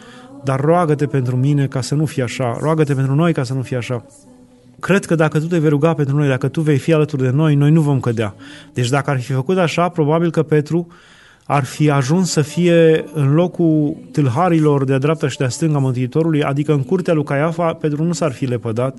dar 0.43 0.59
roagă-te 0.59 1.07
pentru 1.07 1.35
mine 1.35 1.67
ca 1.67 1.81
să 1.81 1.95
nu 1.95 2.05
fie 2.05 2.23
așa, 2.23 2.57
roagă-te 2.61 2.93
pentru 2.93 3.15
noi 3.15 3.33
ca 3.33 3.43
să 3.43 3.53
nu 3.53 3.61
fie 3.61 3.77
așa. 3.77 4.05
cred 4.79 5.05
că 5.05 5.15
dacă 5.15 5.39
tu 5.39 5.45
te 5.45 5.57
vei 5.57 5.69
ruga 5.69 5.93
pentru 5.93 6.15
noi, 6.15 6.27
dacă 6.27 6.47
tu 6.47 6.61
vei 6.61 6.77
fi 6.77 6.93
alături 6.93 7.21
de 7.21 7.29
noi, 7.29 7.55
noi 7.55 7.71
nu 7.71 7.81
vom 7.81 7.99
cădea. 7.99 8.35
Deci 8.73 8.89
dacă 8.89 9.09
ar 9.09 9.19
fi 9.19 9.31
făcut 9.31 9.57
așa, 9.57 9.89
probabil 9.89 10.31
că 10.31 10.43
Petru 10.43 10.87
ar 11.45 11.63
fi 11.63 11.89
ajuns 11.89 12.31
să 12.31 12.41
fie 12.41 13.05
în 13.13 13.33
locul 13.33 13.95
tâlharilor 14.11 14.83
de-a 14.83 14.97
dreapta 14.97 15.27
și 15.27 15.37
de-a 15.37 15.49
stânga 15.49 15.77
Mântuitorului, 15.77 16.43
adică 16.43 16.73
în 16.73 16.83
curtea 16.83 17.13
lui 17.13 17.23
Caiafa, 17.23 17.73
Petru 17.73 18.03
nu 18.03 18.13
s-ar 18.13 18.31
fi 18.31 18.45
lepădat 18.45 18.97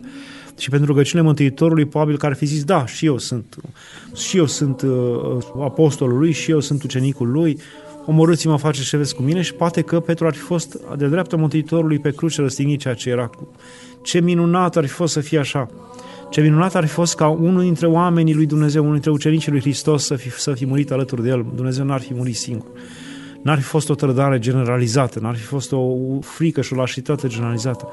și 0.58 0.70
pentru 0.70 0.86
rugăciunile 0.86 1.28
Mântuitorului 1.28 1.84
probabil 1.84 2.18
că 2.18 2.26
ar 2.26 2.34
fi 2.34 2.44
zis, 2.46 2.64
da, 2.64 2.86
și 2.86 3.06
eu 3.06 3.18
sunt, 3.18 3.56
și 4.14 4.36
eu 4.36 4.46
sunt 4.46 4.82
uh, 4.82 5.36
apostolul 5.62 6.18
lui, 6.18 6.32
și 6.32 6.50
eu 6.50 6.60
sunt 6.60 6.82
ucenicul 6.82 7.30
lui, 7.30 7.58
omorâți-mă, 8.06 8.56
faceți 8.56 8.88
ce 8.88 8.96
veți 8.96 9.14
cu 9.14 9.22
mine 9.22 9.40
și 9.40 9.54
poate 9.54 9.82
că 9.82 10.00
Petru 10.00 10.26
ar 10.26 10.34
fi 10.34 10.40
fost 10.40 10.78
de 10.96 11.06
dreapta 11.06 11.36
Mântuitorului 11.36 11.98
pe 11.98 12.10
cruce 12.10 12.40
răstignit 12.40 12.80
ceea 12.80 12.94
ce 12.94 13.10
era. 13.10 13.30
Ce 14.02 14.20
minunat 14.20 14.76
ar 14.76 14.84
fi 14.86 14.92
fost 14.92 15.12
să 15.12 15.20
fie 15.20 15.38
așa. 15.38 15.68
Ce 16.30 16.40
minunat 16.40 16.74
ar 16.74 16.84
fi 16.84 16.92
fost 16.92 17.14
ca 17.14 17.28
unul 17.28 17.62
dintre 17.62 17.86
oamenii 17.86 18.34
lui 18.34 18.46
Dumnezeu, 18.46 18.80
unul 18.80 18.92
dintre 18.92 19.10
ucenicii 19.10 19.50
lui 19.50 19.60
Hristos 19.60 20.04
să 20.04 20.16
fi, 20.16 20.30
să 20.30 20.52
fi 20.52 20.66
murit 20.66 20.90
alături 20.90 21.22
de 21.22 21.28
el. 21.28 21.46
Dumnezeu 21.54 21.84
n-ar 21.84 22.00
fi 22.00 22.14
murit 22.14 22.36
singur. 22.36 22.68
N-ar 23.42 23.58
fi 23.58 23.64
fost 23.64 23.90
o 23.90 23.94
trădare 23.94 24.38
generalizată, 24.38 25.18
n-ar 25.20 25.36
fi 25.36 25.42
fost 25.42 25.72
o 25.72 25.96
frică 26.20 26.60
și 26.60 26.72
o 26.72 26.76
lașitate 26.76 27.28
generalizată. 27.28 27.88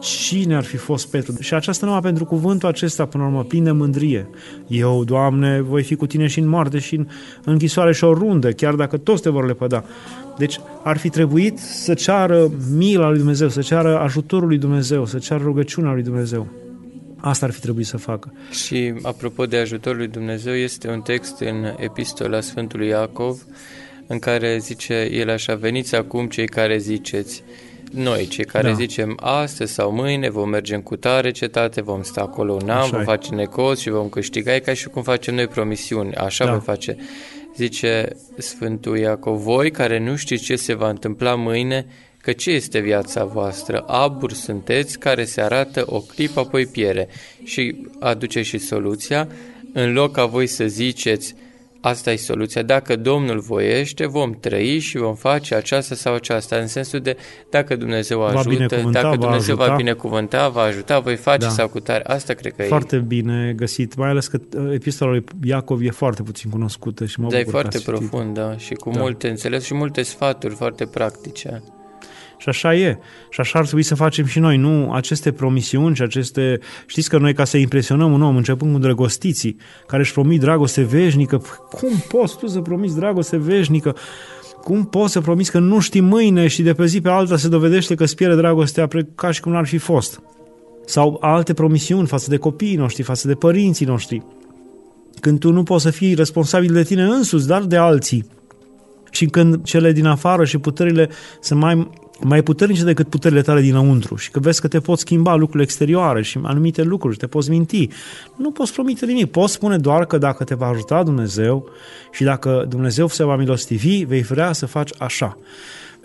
Cine 0.00 0.56
ar 0.56 0.64
fi 0.64 0.76
fost 0.76 1.10
Petru? 1.10 1.34
Și 1.40 1.54
aceasta 1.54 1.86
numai 1.86 2.00
pentru 2.00 2.24
cuvântul 2.24 2.68
acesta, 2.68 3.06
până 3.06 3.22
la 3.22 3.28
urmă, 3.28 3.44
plin 3.44 3.64
de 3.64 3.70
mândrie. 3.70 4.28
Eu, 4.66 5.04
Doamne, 5.04 5.60
voi 5.60 5.82
fi 5.82 5.94
cu 5.94 6.06
tine 6.06 6.26
și 6.26 6.38
în 6.38 6.48
moarte 6.48 6.78
și 6.78 6.94
în 6.94 7.06
închisoare 7.44 7.92
și 7.92 8.04
o 8.04 8.12
rundă, 8.12 8.50
chiar 8.50 8.74
dacă 8.74 8.96
toți 8.96 9.22
te 9.22 9.30
vor 9.30 9.46
lepăda. 9.46 9.84
Deci 10.38 10.60
ar 10.82 10.96
fi 10.96 11.08
trebuit 11.08 11.58
să 11.58 11.94
ceară 11.94 12.50
mila 12.76 13.08
lui 13.08 13.18
Dumnezeu, 13.18 13.48
să 13.48 13.60
ceară 13.60 13.98
ajutorul 13.98 14.48
lui 14.48 14.58
Dumnezeu, 14.58 15.06
să 15.06 15.18
ceară 15.18 15.42
rugăciunea 15.42 15.92
lui 15.92 16.02
Dumnezeu. 16.02 16.46
Asta 17.20 17.46
ar 17.46 17.52
fi 17.52 17.60
trebuit 17.60 17.86
să 17.86 17.96
facă. 17.96 18.32
Și 18.50 18.94
apropo 19.02 19.46
de 19.46 19.56
ajutorul 19.56 19.98
lui 19.98 20.08
Dumnezeu, 20.08 20.54
este 20.54 20.88
un 20.88 21.00
text 21.00 21.40
în 21.40 21.74
epistola 21.76 22.40
Sfântului 22.40 22.88
Iacov 22.88 23.42
în 24.06 24.18
care 24.18 24.58
zice 24.58 25.08
el 25.12 25.30
așa, 25.30 25.54
veniți 25.54 25.94
acum 25.94 26.26
cei 26.26 26.46
care 26.46 26.78
ziceți, 26.78 27.42
noi, 27.90 28.26
cei 28.26 28.44
care 28.44 28.68
da. 28.68 28.74
zicem 28.74 29.18
astăzi 29.20 29.72
sau 29.72 29.92
mâine 29.92 30.30
vom 30.30 30.48
merge 30.48 30.74
în 30.74 30.82
cutare 30.82 31.30
cetate, 31.30 31.82
vom 31.82 32.02
sta 32.02 32.20
acolo 32.20 32.52
un 32.52 32.68
an, 32.68 32.90
vom 32.90 33.02
face 33.02 33.34
necos 33.34 33.80
și 33.80 33.90
vom 33.90 34.08
câștiga, 34.08 34.54
e 34.54 34.58
ca 34.58 34.74
și 34.74 34.88
cum 34.88 35.02
facem 35.02 35.34
noi 35.34 35.46
promisiuni, 35.46 36.14
așa 36.14 36.44
da. 36.44 36.50
vom 36.50 36.60
face. 36.60 36.96
Zice 37.56 38.08
Sfântul 38.36 38.98
Iacov, 38.98 39.38
voi 39.38 39.70
care 39.70 39.98
nu 39.98 40.16
știți 40.16 40.44
ce 40.44 40.56
se 40.56 40.74
va 40.74 40.88
întâmpla 40.88 41.34
mâine, 41.34 41.86
că 42.20 42.32
ce 42.32 42.50
este 42.50 42.78
viața 42.78 43.24
voastră? 43.24 43.84
Abur 43.86 44.32
sunteți 44.32 44.98
care 44.98 45.24
se 45.24 45.40
arată 45.40 45.82
o 45.86 46.00
clipă, 46.00 46.40
apoi 46.40 46.66
piere. 46.66 47.08
Și 47.44 47.76
aduce 47.98 48.42
și 48.42 48.58
soluția, 48.58 49.28
în 49.72 49.92
loc 49.92 50.12
ca 50.12 50.24
voi 50.24 50.46
să 50.46 50.66
ziceți, 50.66 51.34
Asta 51.80 52.12
e 52.12 52.16
soluția. 52.16 52.62
Dacă 52.62 52.96
Domnul 52.96 53.38
voiește, 53.38 54.06
vom 54.06 54.30
trăi 54.40 54.78
și 54.78 54.96
vom 54.96 55.14
face 55.14 55.54
aceasta 55.54 55.94
sau 55.94 56.14
aceasta, 56.14 56.56
în 56.56 56.66
sensul 56.66 57.00
de 57.00 57.16
dacă 57.50 57.76
Dumnezeu 57.76 58.24
ajută, 58.24 58.80
va 58.82 58.90
dacă 58.90 59.16
Dumnezeu 59.16 59.56
va, 59.56 59.66
va 59.66 59.74
binecuvânta, 59.74 60.48
va 60.48 60.62
ajuta, 60.62 60.98
voi 60.98 61.16
face 61.16 61.46
da. 61.46 61.48
sau 61.48 61.68
cu 61.68 61.80
tare. 61.80 62.04
Asta 62.04 62.34
cred 62.34 62.52
că 62.52 62.62
foarte 62.62 62.96
e. 62.96 62.98
Foarte 62.98 62.98
bine 63.16 63.52
găsit, 63.56 63.96
mai 63.96 64.08
ales 64.08 64.26
că 64.26 64.40
uh, 64.56 64.72
epistola 64.72 65.10
lui 65.10 65.24
Iacov 65.42 65.80
e 65.82 65.90
foarte 65.90 66.22
puțin 66.22 66.50
cunoscută 66.50 67.04
și 67.04 67.20
mă 67.20 67.28
da, 67.28 67.38
e 67.38 67.44
foarte 67.44 67.78
profundă 67.78 68.54
și 68.58 68.74
cu 68.74 68.90
da. 68.90 69.00
multe 69.00 69.28
înțeles 69.28 69.64
și 69.64 69.74
multe 69.74 70.02
sfaturi 70.02 70.54
foarte 70.54 70.84
practice. 70.84 71.62
Și 72.40 72.48
așa 72.48 72.74
e. 72.74 72.98
Și 73.30 73.40
așa 73.40 73.58
ar 73.58 73.64
trebui 73.64 73.82
să 73.82 73.94
facem 73.94 74.24
și 74.24 74.38
noi, 74.38 74.56
nu 74.56 74.92
aceste 74.92 75.32
promisiuni 75.32 75.94
și 75.94 76.02
aceste... 76.02 76.58
Știți 76.86 77.08
că 77.08 77.18
noi 77.18 77.34
ca 77.34 77.44
să 77.44 77.56
impresionăm 77.56 78.12
un 78.12 78.22
om, 78.22 78.36
începând 78.36 78.72
cu 78.72 78.78
drăgostiții, 78.78 79.56
care 79.86 80.02
își 80.02 80.12
promit 80.12 80.40
dragoste 80.40 80.82
veșnică, 80.82 81.42
cum 81.70 81.90
poți 82.08 82.38
tu 82.38 82.46
să 82.46 82.60
promiți 82.60 82.96
dragoste 82.96 83.36
veșnică? 83.36 83.96
Cum 84.62 84.84
poți 84.84 85.12
să 85.12 85.20
promiți 85.20 85.50
că 85.50 85.58
nu 85.58 85.80
știi 85.80 86.00
mâine 86.00 86.46
și 86.46 86.62
de 86.62 86.72
pe 86.72 86.86
zi 86.86 87.00
pe 87.00 87.08
alta 87.08 87.36
se 87.36 87.48
dovedește 87.48 87.94
că 87.94 88.02
îți 88.02 88.14
pierde 88.14 88.36
dragostea 88.36 88.88
ca 89.14 89.30
și 89.30 89.40
cum 89.40 89.52
n-ar 89.52 89.66
fi 89.66 89.78
fost? 89.78 90.20
Sau 90.84 91.18
alte 91.20 91.54
promisiuni 91.54 92.06
față 92.06 92.30
de 92.30 92.36
copiii 92.36 92.76
noștri, 92.76 93.02
față 93.02 93.26
de 93.26 93.34
părinții 93.34 93.86
noștri. 93.86 94.22
Când 95.20 95.38
tu 95.38 95.52
nu 95.52 95.62
poți 95.62 95.82
să 95.82 95.90
fii 95.90 96.14
responsabil 96.14 96.72
de 96.72 96.82
tine 96.82 97.02
însuți, 97.02 97.46
dar 97.46 97.62
de 97.62 97.76
alții. 97.76 98.26
Și 99.10 99.26
când 99.26 99.62
cele 99.62 99.92
din 99.92 100.06
afară 100.06 100.44
și 100.44 100.58
puterile 100.58 101.08
sunt 101.40 101.60
mai 101.60 101.90
mai 102.22 102.42
puternice 102.42 102.84
decât 102.84 103.08
puterile 103.08 103.42
tale 103.42 103.60
dinăuntru 103.60 104.16
și 104.16 104.30
că 104.30 104.40
vezi 104.40 104.60
că 104.60 104.68
te 104.68 104.80
poți 104.80 105.00
schimba 105.00 105.34
lucrurile 105.34 105.62
exterioare 105.62 106.22
și 106.22 106.38
anumite 106.42 106.82
lucruri, 106.82 107.16
te 107.16 107.26
poți 107.26 107.50
minti. 107.50 107.88
Nu 108.36 108.50
poți 108.50 108.72
promite 108.72 109.06
nimic, 109.06 109.30
poți 109.30 109.52
spune 109.52 109.76
doar 109.76 110.06
că 110.06 110.18
dacă 110.18 110.44
te 110.44 110.54
va 110.54 110.66
ajuta 110.66 111.02
Dumnezeu 111.02 111.68
și 112.12 112.24
dacă 112.24 112.64
Dumnezeu 112.68 113.08
se 113.08 113.24
va 113.24 113.36
milostivi, 113.36 114.04
vei 114.04 114.22
vrea 114.22 114.52
să 114.52 114.66
faci 114.66 114.90
așa. 114.98 115.38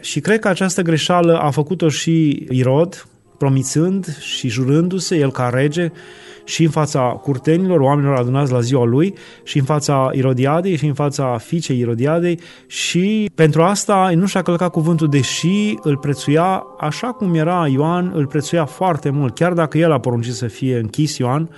Și 0.01 0.19
cred 0.19 0.39
că 0.39 0.48
această 0.48 0.81
greșeală 0.81 1.39
a 1.39 1.50
făcut-o 1.50 1.89
și 1.89 2.45
Irod, 2.50 3.07
promițând 3.38 4.17
și 4.17 4.48
jurându-se, 4.48 5.17
el 5.17 5.31
ca 5.31 5.50
rege, 5.53 5.91
și 6.45 6.63
în 6.63 6.69
fața 6.69 6.99
curtenilor, 7.01 7.79
oamenilor 7.79 8.15
adunați 8.15 8.51
la 8.51 8.59
ziua 8.59 8.85
lui, 8.85 9.13
și 9.43 9.57
în 9.57 9.63
fața 9.63 10.09
Irodiadei, 10.13 10.75
și 10.75 10.85
în 10.85 10.93
fața 10.93 11.37
fiicei 11.37 11.79
Irodiadei. 11.79 12.39
Și 12.67 13.31
pentru 13.35 13.61
asta 13.61 14.11
nu 14.15 14.25
și-a 14.25 14.41
călcat 14.41 14.71
cuvântul, 14.71 15.07
deși 15.07 15.75
îl 15.81 15.97
prețuia 15.97 16.63
așa 16.79 17.07
cum 17.07 17.33
era 17.33 17.67
Ioan, 17.67 18.11
îl 18.15 18.27
prețuia 18.27 18.65
foarte 18.65 19.09
mult, 19.09 19.35
chiar 19.35 19.53
dacă 19.53 19.77
el 19.77 19.91
a 19.91 19.99
poruncit 19.99 20.33
să 20.33 20.47
fie 20.47 20.77
închis 20.77 21.17
Ioan, 21.17 21.49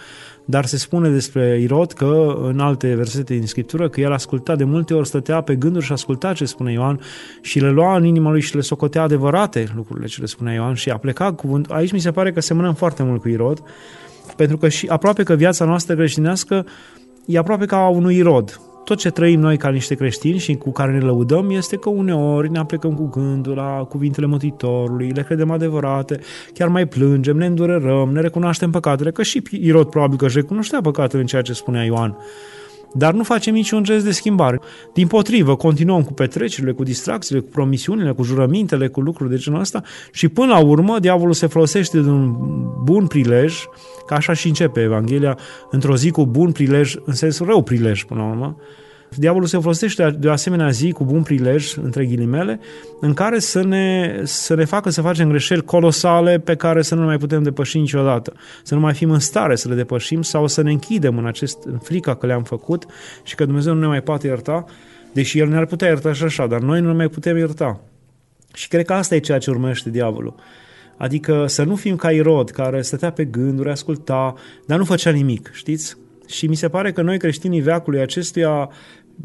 dar 0.49 0.65
se 0.65 0.77
spune 0.77 1.09
despre 1.09 1.59
Irod 1.61 1.91
că 1.91 2.37
în 2.43 2.59
alte 2.59 2.93
versete 2.95 3.33
din 3.33 3.47
Scriptură 3.47 3.89
că 3.89 4.01
el 4.01 4.11
asculta 4.11 4.55
de 4.55 4.63
multe 4.63 4.93
ori, 4.93 5.07
stătea 5.07 5.41
pe 5.41 5.55
gânduri 5.55 5.85
și 5.85 5.91
asculta 5.91 6.33
ce 6.33 6.45
spune 6.45 6.71
Ioan 6.71 6.99
și 7.41 7.59
le 7.59 7.69
lua 7.69 7.97
în 7.97 8.05
inima 8.05 8.31
lui 8.31 8.41
și 8.41 8.55
le 8.55 8.61
socotea 8.61 9.01
adevărate 9.01 9.67
lucrurile 9.75 10.07
ce 10.07 10.19
le 10.19 10.25
spunea 10.25 10.53
Ioan 10.53 10.73
și 10.73 10.89
a 10.89 10.97
plecat 10.97 11.35
cuvânt. 11.35 11.65
Aici 11.69 11.91
mi 11.91 11.99
se 11.99 12.11
pare 12.11 12.31
că 12.31 12.41
semănăm 12.41 12.73
foarte 12.73 13.03
mult 13.03 13.21
cu 13.21 13.29
Irod 13.29 13.63
pentru 14.35 14.57
că 14.57 14.69
și 14.69 14.87
aproape 14.87 15.23
că 15.23 15.33
viața 15.33 15.65
noastră 15.65 15.95
creștinească 15.95 16.65
e 17.25 17.37
aproape 17.37 17.65
ca 17.65 17.77
a 17.77 17.87
unui 17.87 18.21
rod. 18.21 18.61
Tot 18.83 18.97
ce 18.97 19.09
trăim 19.09 19.39
noi 19.39 19.57
ca 19.57 19.69
niște 19.69 19.95
creștini 19.95 20.37
și 20.37 20.55
cu 20.55 20.71
care 20.71 20.91
ne 20.91 20.99
lăudăm 20.99 21.49
este 21.49 21.75
că 21.75 21.89
uneori 21.89 22.51
ne 22.51 22.59
aplecăm 22.59 22.93
cu 22.93 23.07
gândul 23.07 23.55
la 23.55 23.85
cuvintele 23.89 24.25
Mântuitorului, 24.25 25.11
le 25.15 25.23
credem 25.23 25.51
adevărate, 25.51 26.19
chiar 26.53 26.67
mai 26.67 26.85
plângem, 26.85 27.37
ne 27.37 27.45
îndurerăm, 27.45 28.09
ne 28.09 28.21
recunoaștem 28.21 28.71
păcatele, 28.71 29.11
că 29.11 29.23
și 29.23 29.41
Irod 29.51 29.89
probabil 29.89 30.17
că 30.17 30.25
își 30.25 30.35
recunoștea 30.35 30.81
păcatele 30.81 31.21
în 31.21 31.27
ceea 31.27 31.41
ce 31.41 31.53
spunea 31.53 31.83
Ioan. 31.83 32.17
Dar 32.93 33.13
nu 33.13 33.23
facem 33.23 33.53
niciun 33.53 33.83
gest 33.83 34.05
de 34.05 34.11
schimbare. 34.11 34.59
Din 34.93 35.07
potrivă, 35.07 35.55
continuăm 35.55 36.03
cu 36.03 36.13
petrecerile, 36.13 36.71
cu 36.71 36.83
distracțiile, 36.83 37.41
cu 37.41 37.49
promisiunile, 37.51 38.11
cu 38.11 38.23
jurămintele, 38.23 38.87
cu 38.87 39.01
lucruri 39.01 39.29
de 39.29 39.35
genul 39.35 39.59
ăsta 39.59 39.81
și 40.11 40.27
până 40.27 40.51
la 40.51 40.59
urmă 40.59 40.99
diavolul 40.99 41.33
se 41.33 41.47
folosește 41.47 41.99
de 41.99 42.09
un 42.09 42.35
bun 42.83 43.07
prilej, 43.07 43.63
ca 44.07 44.15
așa 44.15 44.33
și 44.33 44.47
începe 44.47 44.81
Evanghelia, 44.81 45.37
într-o 45.71 45.95
zi 45.95 46.11
cu 46.11 46.25
bun 46.25 46.51
prilej, 46.51 46.95
în 47.05 47.13
sensul 47.13 47.45
rău 47.45 47.63
prilej 47.63 48.03
până 48.03 48.19
la 48.19 48.27
urmă, 48.27 48.57
Diavolul 49.15 49.47
se 49.47 49.57
folosește 49.57 50.15
de 50.19 50.27
o 50.27 50.31
asemenea 50.31 50.69
zi 50.69 50.91
cu 50.91 51.05
bun 51.05 51.23
prilej, 51.23 51.75
între 51.75 52.05
ghilimele, 52.05 52.59
în 52.99 53.13
care 53.13 53.39
să 53.39 53.63
ne, 53.63 54.19
să 54.23 54.55
ne 54.55 54.65
facă 54.65 54.89
să 54.89 55.01
facem 55.01 55.29
greșeli 55.29 55.61
colosale 55.61 56.39
pe 56.39 56.55
care 56.55 56.81
să 56.81 56.95
nu 56.95 57.05
mai 57.05 57.17
putem 57.17 57.43
depăși 57.43 57.77
niciodată. 57.77 58.33
Să 58.63 58.73
nu 58.73 58.79
mai 58.79 58.93
fim 58.93 59.11
în 59.11 59.19
stare 59.19 59.55
să 59.55 59.69
le 59.69 59.75
depășim 59.75 60.21
sau 60.21 60.47
să 60.47 60.61
ne 60.61 60.71
închidem 60.71 61.17
în, 61.17 61.25
acest, 61.25 61.57
în 61.65 61.77
frica 61.77 62.15
că 62.15 62.25
le-am 62.25 62.43
făcut 62.43 62.85
și 63.23 63.35
că 63.35 63.45
Dumnezeu 63.45 63.73
nu 63.73 63.79
ne 63.79 63.87
mai 63.87 64.01
poate 64.01 64.27
ierta, 64.27 64.65
deși 65.13 65.39
El 65.39 65.47
ne-ar 65.47 65.65
putea 65.65 65.87
ierta 65.87 66.13
și 66.13 66.23
așa, 66.23 66.47
dar 66.47 66.59
noi 66.59 66.81
nu 66.81 66.87
ne 66.87 66.93
mai 66.93 67.07
putem 67.07 67.37
ierta. 67.37 67.79
Și 68.53 68.67
cred 68.67 68.85
că 68.85 68.93
asta 68.93 69.15
e 69.15 69.19
ceea 69.19 69.37
ce 69.37 69.49
urmește 69.49 69.89
diavolul. 69.89 70.35
Adică 70.97 71.45
să 71.47 71.63
nu 71.63 71.75
fim 71.75 71.95
ca 71.95 72.11
Irod, 72.11 72.49
care 72.49 72.81
stătea 72.81 73.11
pe 73.11 73.25
gânduri, 73.25 73.69
asculta, 73.69 74.33
dar 74.65 74.77
nu 74.77 74.85
făcea 74.85 75.11
nimic, 75.11 75.51
știți? 75.53 75.97
Și 76.27 76.47
mi 76.47 76.55
se 76.55 76.69
pare 76.69 76.91
că 76.91 77.01
noi 77.01 77.17
creștinii 77.17 77.61
veacului 77.61 77.99
acestuia 77.99 78.69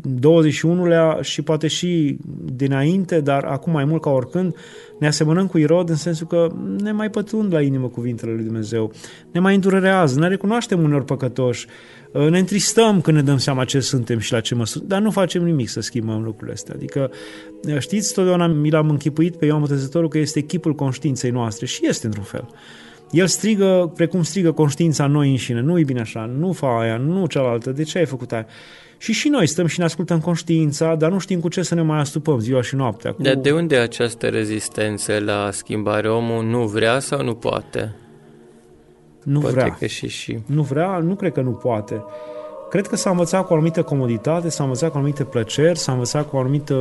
21-lea 0.00 1.20
și 1.20 1.42
poate 1.42 1.66
și 1.66 2.16
dinainte, 2.44 3.20
dar 3.20 3.44
acum 3.44 3.72
mai 3.72 3.84
mult 3.84 4.02
ca 4.02 4.10
oricând, 4.10 4.56
ne 4.98 5.06
asemănăm 5.06 5.46
cu 5.46 5.58
Irod 5.58 5.88
în 5.88 5.96
sensul 5.96 6.26
că 6.26 6.48
ne 6.82 6.92
mai 6.92 7.10
pătund 7.10 7.52
la 7.52 7.60
inimă 7.60 7.88
cuvintele 7.88 8.32
lui 8.32 8.44
Dumnezeu, 8.44 8.92
ne 9.32 9.40
mai 9.40 9.54
îndurerează, 9.54 10.18
ne 10.18 10.28
recunoaștem 10.28 10.82
unor 10.82 11.04
păcătoși, 11.04 11.66
ne 12.12 12.38
întristăm 12.38 13.00
când 13.00 13.16
ne 13.16 13.22
dăm 13.22 13.38
seama 13.38 13.64
ce 13.64 13.80
suntem 13.80 14.18
și 14.18 14.32
la 14.32 14.40
ce 14.40 14.54
măsură, 14.54 14.84
dar 14.88 15.00
nu 15.00 15.10
facem 15.10 15.44
nimic 15.44 15.68
să 15.68 15.80
schimbăm 15.80 16.22
lucrurile 16.22 16.52
astea. 16.52 16.74
Adică, 16.76 17.10
știți, 17.78 18.14
totdeauna 18.14 18.46
mi 18.46 18.70
l-am 18.70 18.90
închipuit 18.90 19.36
pe 19.36 19.46
Ioan 19.46 19.60
Botezătorul 19.60 20.08
că 20.08 20.18
este 20.18 20.38
echipul 20.38 20.74
conștiinței 20.74 21.30
noastre 21.30 21.66
și 21.66 21.86
este 21.86 22.06
într-un 22.06 22.24
fel. 22.24 22.48
El 23.10 23.26
strigă 23.26 23.92
precum 23.94 24.22
strigă 24.22 24.52
conștiința 24.52 25.06
noi 25.06 25.30
înșine, 25.30 25.60
nu 25.60 25.78
e 25.78 25.82
bine 25.82 26.00
așa, 26.00 26.30
nu 26.38 26.52
fa 26.52 26.78
aia, 26.78 26.96
nu 26.96 27.26
cealaltă, 27.26 27.70
de 27.70 27.82
ce 27.82 27.98
ai 27.98 28.06
făcut 28.06 28.32
aia? 28.32 28.46
Și 28.98 29.12
și 29.12 29.28
noi 29.28 29.46
stăm 29.46 29.66
și 29.66 29.78
ne 29.78 29.84
ascultăm 29.84 30.20
conștiința, 30.20 30.94
dar 30.94 31.10
nu 31.10 31.18
știm 31.18 31.40
cu 31.40 31.48
ce 31.48 31.62
să 31.62 31.74
ne 31.74 31.82
mai 31.82 31.98
astupăm 31.98 32.38
ziua 32.38 32.62
și 32.62 32.74
noaptea. 32.74 33.12
Cu... 33.12 33.22
Dar 33.22 33.34
de 33.34 33.52
unde 33.52 33.76
această 33.76 34.26
rezistență 34.26 35.18
la 35.18 35.48
schimbare? 35.52 36.08
Omul 36.08 36.44
nu 36.44 36.66
vrea 36.66 36.98
sau 36.98 37.24
nu 37.24 37.34
poate? 37.34 37.94
Nu 39.22 39.40
Poate 39.40 39.54
vrea. 39.54 39.76
că 39.78 39.86
și 39.86 40.08
și. 40.08 40.38
Nu 40.46 40.62
vrea, 40.62 40.98
nu 40.98 41.14
cred 41.14 41.32
că 41.32 41.40
nu 41.40 41.50
poate. 41.50 42.02
Cred 42.70 42.86
că 42.86 42.96
s-a 42.96 43.10
învățat 43.10 43.46
cu 43.46 43.52
o 43.52 43.54
anumită 43.54 43.82
comoditate, 43.82 44.48
s-a 44.48 44.62
învățat 44.62 44.90
cu 44.90 44.96
anumite 44.96 45.24
plăceri, 45.24 45.78
s-a 45.78 45.92
învățat 45.92 46.28
cu 46.28 46.36
o 46.36 46.38
anumită 46.38 46.76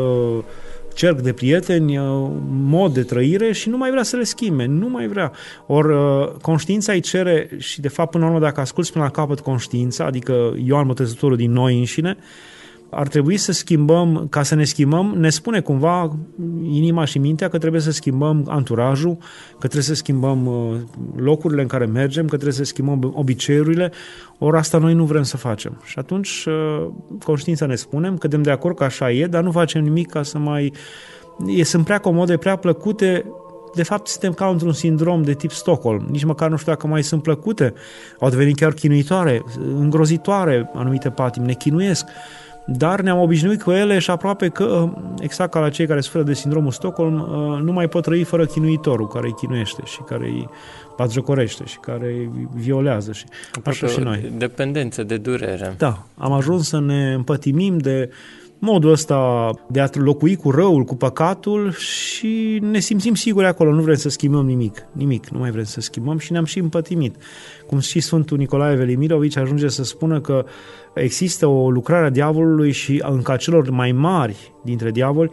cerc 0.93 1.19
de 1.19 1.33
prieteni, 1.33 1.97
uh, 1.97 2.29
mod 2.49 2.93
de 2.93 3.03
trăire 3.03 3.51
și 3.51 3.69
nu 3.69 3.77
mai 3.77 3.89
vrea 3.89 4.03
să 4.03 4.15
le 4.15 4.23
schimbe, 4.23 4.65
nu 4.65 4.89
mai 4.89 5.07
vrea. 5.07 5.31
Ori 5.65 5.93
uh, 5.93 6.27
conștiința 6.41 6.91
îi 6.91 6.99
cere 6.99 7.49
și 7.57 7.81
de 7.81 7.87
fapt 7.87 8.11
până 8.11 8.23
la 8.23 8.29
urmă 8.29 8.43
dacă 8.43 8.59
asculți 8.59 8.91
până 8.91 9.03
la 9.03 9.11
capăt 9.11 9.39
conștiința, 9.39 10.05
adică 10.05 10.53
Ioan 10.65 10.87
Botezătorul 10.87 11.37
din 11.37 11.51
noi 11.51 11.77
înșine, 11.77 12.17
ar 12.91 13.07
trebui 13.07 13.37
să 13.37 13.51
schimbăm, 13.51 14.27
ca 14.29 14.43
să 14.43 14.55
ne 14.55 14.63
schimbăm, 14.63 15.13
ne 15.17 15.29
spune 15.29 15.59
cumva 15.59 16.17
inima 16.63 17.05
și 17.05 17.19
mintea 17.19 17.47
că 17.47 17.57
trebuie 17.57 17.81
să 17.81 17.91
schimbăm 17.91 18.45
anturajul, 18.47 19.17
că 19.51 19.57
trebuie 19.57 19.81
să 19.81 19.93
schimbăm 19.93 20.45
uh, 20.45 20.75
locurile 21.15 21.61
în 21.61 21.67
care 21.67 21.85
mergem, 21.85 22.23
că 22.23 22.35
trebuie 22.35 22.53
să 22.53 22.63
schimbăm 22.63 23.11
obiceiurile, 23.15 23.91
ori 24.37 24.57
asta 24.57 24.77
noi 24.77 24.93
nu 24.93 25.03
vrem 25.03 25.23
să 25.23 25.37
facem. 25.37 25.81
Și 25.83 25.99
atunci 25.99 26.45
uh, 26.47 26.87
conștiința 27.23 27.65
ne 27.65 27.75
spunem, 27.75 28.17
cădem 28.17 28.41
de 28.41 28.51
acord 28.51 28.75
că 28.75 28.83
așa 28.83 29.11
e, 29.11 29.25
dar 29.25 29.43
nu 29.43 29.51
facem 29.51 29.83
nimic 29.83 30.09
ca 30.09 30.23
să 30.23 30.37
mai... 30.37 30.73
E, 31.47 31.63
sunt 31.63 31.85
prea 31.85 31.99
comode, 31.99 32.37
prea 32.37 32.55
plăcute, 32.55 33.25
de 33.75 33.83
fapt 33.83 34.07
suntem 34.07 34.33
ca 34.33 34.47
într-un 34.47 34.73
sindrom 34.73 35.21
de 35.21 35.33
tip 35.33 35.51
Stockholm. 35.51 36.07
Nici 36.09 36.23
măcar 36.23 36.49
nu 36.49 36.55
știu 36.55 36.71
dacă 36.71 36.87
mai 36.87 37.03
sunt 37.03 37.23
plăcute. 37.23 37.73
Au 38.19 38.29
devenit 38.29 38.55
chiar 38.55 38.73
chinuitoare, 38.73 39.43
îngrozitoare 39.77 40.71
anumite 40.73 41.09
patimi, 41.09 41.45
ne 41.45 41.53
chinuiesc 41.53 42.05
dar 42.65 43.01
ne-am 43.01 43.19
obișnuit 43.19 43.61
cu 43.61 43.71
ele 43.71 43.99
și 43.99 44.11
aproape 44.11 44.49
că, 44.49 44.93
exact 45.19 45.51
ca 45.51 45.59
la 45.59 45.69
cei 45.69 45.87
care 45.87 46.01
suferă 46.01 46.23
de 46.23 46.33
sindromul 46.33 46.71
Stockholm, 46.71 47.15
nu 47.63 47.71
mai 47.71 47.87
pot 47.87 48.03
trăi 48.03 48.23
fără 48.23 48.45
chinuitorul 48.45 49.07
care 49.07 49.25
îi 49.25 49.33
chinuiește 49.33 49.81
și 49.85 50.01
care 50.05 50.25
îi 50.25 50.49
batjocorește 50.97 51.63
și 51.65 51.77
care 51.79 52.05
îi 52.05 52.49
violează. 52.53 53.11
Și 53.11 53.25
așa 53.63 53.87
și 53.87 53.99
noi. 53.99 54.31
Dependență 54.37 55.03
de 55.03 55.17
durere. 55.17 55.75
Da, 55.77 56.03
am 56.17 56.31
ajuns 56.31 56.67
să 56.67 56.79
ne 56.79 57.13
împătimim 57.13 57.77
de 57.77 58.09
modul 58.63 58.91
ăsta 58.91 59.49
de 59.67 59.79
a 59.79 59.89
locui 59.93 60.35
cu 60.35 60.51
răul, 60.51 60.83
cu 60.83 60.95
păcatul 60.95 61.71
și 61.71 62.59
ne 62.61 62.79
simțim 62.79 63.13
siguri 63.13 63.45
acolo, 63.45 63.73
nu 63.73 63.81
vrem 63.81 63.95
să 63.95 64.09
schimbăm 64.09 64.45
nimic, 64.45 64.85
nimic, 64.91 65.27
nu 65.27 65.39
mai 65.39 65.51
vrem 65.51 65.63
să 65.63 65.81
schimbăm 65.81 66.17
și 66.17 66.31
ne-am 66.31 66.45
și 66.45 66.59
împătimit. 66.59 67.15
Cum 67.67 67.79
și 67.79 67.99
Sfântul 67.99 68.37
Nicolae 68.37 68.75
Velimirovici 68.75 69.37
ajunge 69.37 69.67
să 69.67 69.83
spună 69.83 70.21
că 70.21 70.45
există 70.93 71.47
o 71.47 71.69
lucrare 71.69 72.05
a 72.05 72.09
diavolului 72.09 72.71
și 72.71 73.03
încă 73.05 73.31
a 73.31 73.37
celor 73.37 73.69
mai 73.69 73.91
mari 73.91 74.53
dintre 74.63 74.91
diavoli 74.91 75.29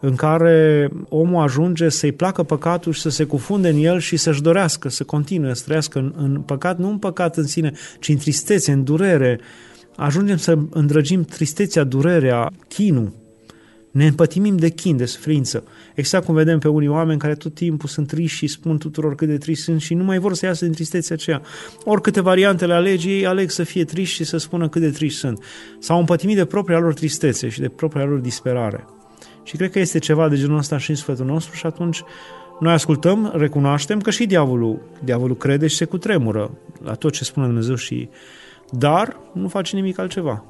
în 0.00 0.14
care 0.14 0.88
omul 1.08 1.42
ajunge 1.42 1.88
să-i 1.88 2.12
placă 2.12 2.42
păcatul 2.42 2.92
și 2.92 3.00
să 3.00 3.10
se 3.10 3.24
cufunde 3.24 3.68
în 3.68 3.84
el 3.84 3.98
și 3.98 4.16
să-și 4.16 4.42
dorească 4.42 4.88
să 4.88 5.04
continue 5.04 5.54
să 5.54 5.62
trăiască 5.64 5.98
în, 5.98 6.12
în 6.16 6.40
păcat, 6.40 6.78
nu 6.78 6.88
în 6.88 6.98
păcat 6.98 7.36
în 7.36 7.46
sine, 7.46 7.72
ci 8.00 8.08
în 8.08 8.16
tristețe, 8.16 8.72
în 8.72 8.84
durere, 8.84 9.40
ajungem 9.96 10.36
să 10.36 10.58
îndrăgim 10.70 11.22
tristețea, 11.22 11.84
durerea, 11.84 12.52
chinul. 12.68 13.12
Ne 13.90 14.06
împătimim 14.06 14.56
de 14.56 14.68
chin, 14.68 14.96
de 14.96 15.04
suferință. 15.04 15.64
Exact 15.94 16.24
cum 16.24 16.34
vedem 16.34 16.58
pe 16.58 16.68
unii 16.68 16.88
oameni 16.88 17.18
care 17.18 17.34
tot 17.34 17.54
timpul 17.54 17.88
sunt 17.88 18.06
triști 18.06 18.36
și 18.36 18.46
spun 18.46 18.78
tuturor 18.78 19.14
cât 19.14 19.28
de 19.28 19.38
triști 19.38 19.64
sunt 19.64 19.80
și 19.80 19.94
nu 19.94 20.04
mai 20.04 20.18
vor 20.18 20.34
să 20.34 20.46
iasă 20.46 20.64
din 20.64 20.74
tristețea 20.74 21.16
aceea. 21.16 21.42
Oricâte 21.84 22.20
variante 22.20 22.66
le 22.66 22.74
alegi, 22.74 23.08
ei 23.08 23.26
aleg 23.26 23.50
să 23.50 23.62
fie 23.62 23.84
triști 23.84 24.14
și 24.14 24.24
să 24.24 24.36
spună 24.36 24.68
cât 24.68 24.80
de 24.80 24.90
triști 24.90 25.18
sunt. 25.18 25.44
S-au 25.78 25.98
împătimit 25.98 26.36
de 26.36 26.44
propria 26.44 26.78
lor 26.78 26.94
tristețe 26.94 27.48
și 27.48 27.60
de 27.60 27.68
propria 27.68 28.04
lor 28.04 28.18
disperare. 28.18 28.84
Și 29.42 29.56
cred 29.56 29.70
că 29.70 29.78
este 29.78 29.98
ceva 29.98 30.28
de 30.28 30.36
genul 30.36 30.58
ăsta 30.58 30.78
și 30.78 30.90
în 30.90 30.96
sfătul 30.96 31.26
nostru 31.26 31.54
și 31.54 31.66
atunci 31.66 32.02
noi 32.60 32.72
ascultăm, 32.72 33.32
recunoaștem 33.34 34.00
că 34.00 34.10
și 34.10 34.26
diavolul, 34.26 34.82
diavolul 35.04 35.36
crede 35.36 35.66
și 35.66 35.76
se 35.76 35.84
cutremură 35.84 36.50
la 36.82 36.94
tot 36.94 37.12
ce 37.12 37.24
spune 37.24 37.46
Dumnezeu 37.46 37.74
și 37.74 38.08
dar 38.78 39.16
nu 39.32 39.48
face 39.48 39.76
nimic 39.76 39.98
altceva. 39.98 40.44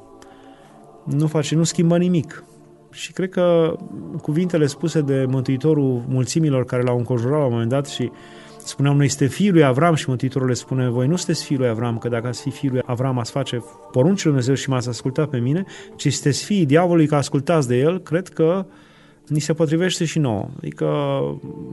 Nu 1.05 1.27
face, 1.27 1.55
nu 1.55 1.63
schimbă 1.63 1.99
nimic. 1.99 2.45
Și 2.91 3.13
cred 3.13 3.31
că 3.31 3.77
cuvintele 4.23 4.67
spuse 4.67 5.01
de 5.01 5.25
Mântuitorul 5.29 6.05
mulțimilor 6.09 6.65
care 6.65 6.83
l-au 6.83 6.99
înconjurat 6.99 7.39
la 7.39 7.45
un 7.45 7.53
moment 7.53 7.71
dat 7.71 7.87
și 7.87 8.11
spuneau, 8.59 8.95
noi 8.95 9.07
este 9.07 9.27
fiul 9.27 9.53
lui 9.53 9.65
Avram 9.65 9.95
și 9.95 10.05
Mântuitorul 10.09 10.49
le 10.49 10.55
spune, 10.55 10.89
voi 10.89 11.07
nu 11.07 11.17
sunteți 11.17 11.45
fiul 11.45 11.61
lui 11.61 11.69
Avram, 11.69 11.99
că 11.99 12.09
dacă 12.09 12.27
ați 12.27 12.43
fi 12.43 12.51
fiul 12.51 12.73
lui 12.73 12.83
Avram 12.87 13.19
ați 13.19 13.31
face 13.31 13.65
poruncile 13.93 14.31
Dumnezeu 14.31 14.55
și 14.55 14.69
m-ați 14.69 14.89
ascultat 14.89 15.29
pe 15.29 15.39
mine, 15.39 15.65
ci 15.97 16.13
sunteți 16.13 16.45
fiii 16.45 16.67
diavolului 16.67 17.07
că 17.07 17.15
ascultați 17.15 17.69
de 17.69 17.77
el, 17.77 18.01
cred 18.01 18.29
că 18.29 18.67
ni 19.33 19.41
se 19.41 19.53
potrivește 19.53 20.05
și 20.05 20.19
nouă. 20.19 20.49
Adică 20.57 20.89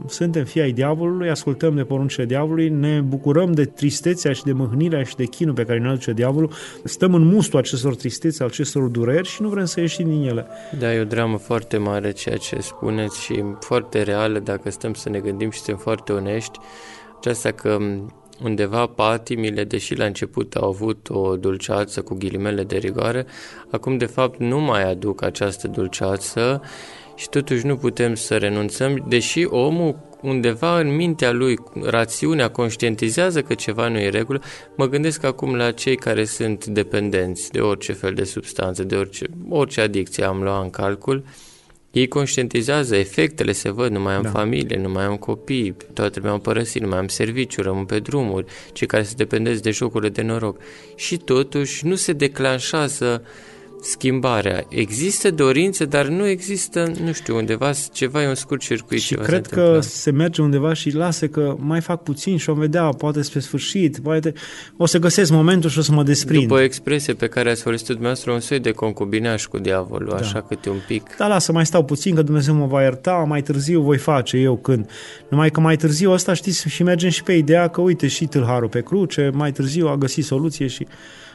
suntem 0.06 0.44
fii 0.44 0.60
ai 0.60 0.72
diavolului, 0.72 1.30
ascultăm 1.30 1.74
de 1.74 1.82
poruncile 1.82 2.24
diavolului, 2.24 2.68
ne 2.68 3.00
bucurăm 3.00 3.52
de 3.52 3.64
tristețea 3.64 4.32
și 4.32 4.44
de 4.44 4.52
mâhnirea 4.52 5.02
și 5.02 5.16
de 5.16 5.24
chinul 5.24 5.54
pe 5.54 5.64
care 5.64 5.78
ne 5.78 5.88
aduce 5.88 6.12
diavolul, 6.12 6.52
stăm 6.84 7.14
în 7.14 7.22
mustul 7.22 7.58
acestor 7.58 7.94
tristețe, 7.94 8.44
acestor 8.44 8.88
dureri 8.88 9.28
și 9.28 9.42
nu 9.42 9.48
vrem 9.48 9.64
să 9.64 9.80
ieșim 9.80 10.08
din 10.08 10.28
ele. 10.28 10.46
Da, 10.78 10.94
e 10.94 11.00
o 11.00 11.04
dramă 11.04 11.36
foarte 11.36 11.76
mare 11.76 12.10
ceea 12.10 12.36
ce 12.36 12.56
spuneți 12.60 13.20
și 13.22 13.44
foarte 13.60 14.02
reală 14.02 14.38
dacă 14.38 14.70
stăm 14.70 14.94
să 14.94 15.08
ne 15.08 15.18
gândim 15.18 15.50
și 15.50 15.58
suntem 15.58 15.82
foarte 15.82 16.12
onești. 16.12 16.58
Aceasta 17.18 17.50
că 17.50 17.78
undeva 18.42 18.86
patimile, 18.86 19.64
deși 19.64 19.94
la 19.94 20.04
început 20.04 20.54
au 20.54 20.68
avut 20.68 21.08
o 21.10 21.36
dulceață 21.36 22.02
cu 22.02 22.14
ghilimele 22.14 22.62
de 22.62 22.76
rigoare, 22.76 23.26
acum 23.70 23.96
de 23.96 24.06
fapt 24.06 24.38
nu 24.38 24.60
mai 24.60 24.90
aduc 24.90 25.22
această 25.22 25.68
dulceață 25.68 26.62
și 27.20 27.28
totuși 27.28 27.66
nu 27.66 27.76
putem 27.76 28.14
să 28.14 28.36
renunțăm, 28.36 29.04
deși 29.08 29.44
omul 29.44 30.08
undeva 30.22 30.80
în 30.80 30.94
mintea 30.94 31.32
lui, 31.32 31.58
rațiunea 31.82 32.50
conștientizează 32.50 33.42
că 33.42 33.54
ceva 33.54 33.88
nu 33.88 33.98
e 33.98 34.08
regulă, 34.08 34.42
mă 34.76 34.88
gândesc 34.88 35.24
acum 35.24 35.54
la 35.54 35.70
cei 35.70 35.96
care 35.96 36.24
sunt 36.24 36.66
dependenți 36.66 37.50
de 37.50 37.60
orice 37.60 37.92
fel 37.92 38.14
de 38.14 38.24
substanță, 38.24 38.84
de 38.84 38.96
orice, 38.96 39.26
orice 39.48 39.80
adicție 39.80 40.24
am 40.24 40.42
luat 40.42 40.62
în 40.62 40.70
calcul, 40.70 41.24
ei 41.90 42.08
conștientizează, 42.08 42.96
efectele 42.96 43.52
se 43.52 43.70
văd, 43.70 43.90
nu 43.90 44.00
mai 44.00 44.14
am 44.14 44.22
da. 44.22 44.30
familie, 44.30 44.76
nu 44.76 44.88
mai 44.88 45.04
am 45.04 45.16
copii, 45.16 45.76
toată 45.92 46.18
lumea 46.18 46.32
am 46.32 46.40
părăsit, 46.40 46.82
nu 46.82 46.88
mai 46.88 46.98
am 46.98 47.08
serviciu, 47.08 47.62
rămân 47.62 47.84
pe 47.84 47.98
drumuri, 47.98 48.46
cei 48.72 48.86
care 48.86 49.02
se 49.02 49.14
dependesc 49.16 49.62
de 49.62 49.70
jocurile 49.70 50.10
de 50.10 50.22
noroc. 50.22 50.60
Și 50.94 51.16
totuși 51.16 51.86
nu 51.86 51.94
se 51.94 52.12
declanșează 52.12 53.22
schimbarea. 53.82 54.66
Există 54.68 55.30
dorințe, 55.30 55.84
dar 55.84 56.06
nu 56.06 56.26
există, 56.26 56.92
nu 57.04 57.12
știu, 57.12 57.36
undeva 57.36 57.70
ceva, 57.92 58.22
e 58.22 58.28
un 58.28 58.34
scurt 58.34 58.60
circuit. 58.60 59.00
Și 59.00 59.14
cred 59.14 59.46
se 59.46 59.54
că 59.54 59.78
se 59.80 60.10
merge 60.10 60.42
undeva 60.42 60.72
și 60.72 60.94
lasă 60.94 61.28
că 61.28 61.56
mai 61.58 61.80
fac 61.80 62.02
puțin 62.02 62.36
și 62.36 62.50
o 62.50 62.54
vedea, 62.54 62.88
poate 62.88 63.22
spre 63.22 63.40
sfârșit, 63.40 63.98
poate 63.98 64.32
o 64.76 64.86
să 64.86 64.98
găsesc 64.98 65.30
momentul 65.30 65.70
și 65.70 65.78
o 65.78 65.82
să 65.82 65.92
mă 65.92 66.02
desprind. 66.02 66.42
După 66.42 66.54
o 66.54 66.60
expresie 66.60 67.14
pe 67.14 67.26
care 67.26 67.50
ați 67.50 67.62
folosit 67.62 67.86
dumneavoastră, 67.86 68.32
un 68.32 68.40
soi 68.40 68.60
de 68.60 68.70
concubinaș 68.70 69.44
cu 69.46 69.58
diavolul, 69.58 70.08
da. 70.08 70.16
așa 70.16 70.40
câte 70.40 70.70
un 70.70 70.80
pic. 70.86 71.16
Da, 71.16 71.26
lasă, 71.26 71.52
mai 71.52 71.66
stau 71.66 71.84
puțin, 71.84 72.14
că 72.14 72.22
Dumnezeu 72.22 72.54
mă 72.54 72.66
va 72.66 72.82
ierta, 72.82 73.12
mai 73.12 73.42
târziu 73.42 73.80
voi 73.80 73.98
face 73.98 74.36
eu 74.36 74.56
când. 74.56 74.90
Numai 75.28 75.50
că 75.50 75.60
mai 75.60 75.76
târziu 75.76 76.10
asta 76.12 76.32
știți 76.32 76.68
și 76.68 76.82
mergem 76.82 77.10
și 77.10 77.22
pe 77.22 77.32
ideea 77.32 77.68
că 77.68 77.80
uite 77.80 78.06
și 78.06 78.26
tâlharul 78.26 78.68
pe 78.68 78.80
cruce, 78.80 79.30
mai 79.34 79.52
târziu 79.52 79.88
a 79.88 79.96
găsit 79.96 80.24
soluție 80.24 80.66
și 80.66 80.86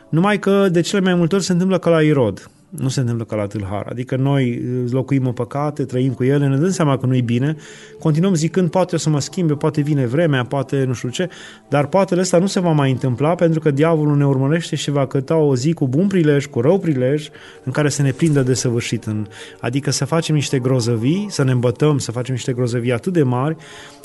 numai 0.09 0.39
că 0.39 0.69
de 0.69 0.81
cele 0.81 1.01
mai 1.01 1.15
multe 1.15 1.35
ori 1.35 1.43
se 1.43 1.51
întâmplă 1.51 1.77
ca 1.77 1.89
la 1.89 2.01
Irod. 2.01 2.49
Nu 2.69 2.87
se 2.87 2.99
întâmplă 2.99 3.25
ca 3.25 3.35
la 3.35 3.47
tâlhar. 3.47 3.87
Adică 3.89 4.15
noi 4.15 4.63
locuim 4.89 5.25
în 5.25 5.31
păcate, 5.31 5.85
trăim 5.85 6.13
cu 6.13 6.23
ele, 6.23 6.47
ne 6.47 6.57
dăm 6.57 6.69
seama 6.69 6.97
că 6.97 7.05
nu-i 7.05 7.21
bine, 7.21 7.55
continuăm 7.99 8.33
zicând 8.33 8.69
poate 8.69 8.95
o 8.95 8.97
să 8.97 9.09
mă 9.09 9.19
schimbe, 9.19 9.53
poate 9.53 9.81
vine 9.81 10.05
vremea, 10.05 10.43
poate 10.43 10.83
nu 10.83 10.93
știu 10.93 11.09
ce, 11.09 11.29
dar 11.69 11.87
poate 11.87 12.19
ăsta 12.19 12.37
nu 12.37 12.45
se 12.45 12.59
va 12.59 12.71
mai 12.71 12.91
întâmpla 12.91 13.35
pentru 13.35 13.59
că 13.59 13.71
diavolul 13.71 14.17
ne 14.17 14.25
urmărește 14.25 14.75
și 14.75 14.91
va 14.91 15.07
căta 15.07 15.35
o 15.35 15.55
zi 15.55 15.73
cu 15.73 15.87
bun 15.87 16.07
prilej, 16.07 16.45
cu 16.45 16.61
rău 16.61 16.79
prilej, 16.79 17.29
în 17.63 17.71
care 17.71 17.89
să 17.89 18.01
ne 18.01 18.11
prindă 18.11 18.41
de 18.41 18.53
săvârșit. 18.53 19.03
În, 19.03 19.27
adică 19.59 19.91
să 19.91 20.05
facem 20.05 20.35
niște 20.35 20.59
grozăvii, 20.59 21.27
să 21.29 21.43
ne 21.43 21.51
îmbătăm, 21.51 21.97
să 21.97 22.11
facem 22.11 22.33
niște 22.33 22.53
grozăvii 22.53 22.93
atât 22.93 23.13
de 23.13 23.23
mari, 23.23 23.55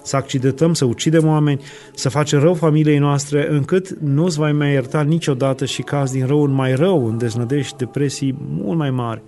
să 0.02 0.16
accidentăm, 0.16 0.74
să 0.74 0.84
ucidem 0.84 1.26
oameni, 1.26 1.60
să 1.94 2.08
facem 2.08 2.40
rău 2.40 2.54
familiei 2.54 2.98
noastre, 2.98 3.46
încât 3.50 3.88
nu 3.88 4.24
îți 4.24 4.38
vai 4.38 4.52
mai 4.52 4.72
ierta 4.72 5.02
niciodată 5.02 5.64
și 5.64 5.82
caz 5.82 6.10
din 6.10 6.26
rău 6.26 6.42
în 6.42 6.52
mai 6.52 6.74
rău, 6.74 7.06
în 7.06 7.18
deznădești, 7.18 7.76
depresii 7.76 8.34
mult 8.38 8.78
mai 8.78 8.90
mari. 8.90 9.22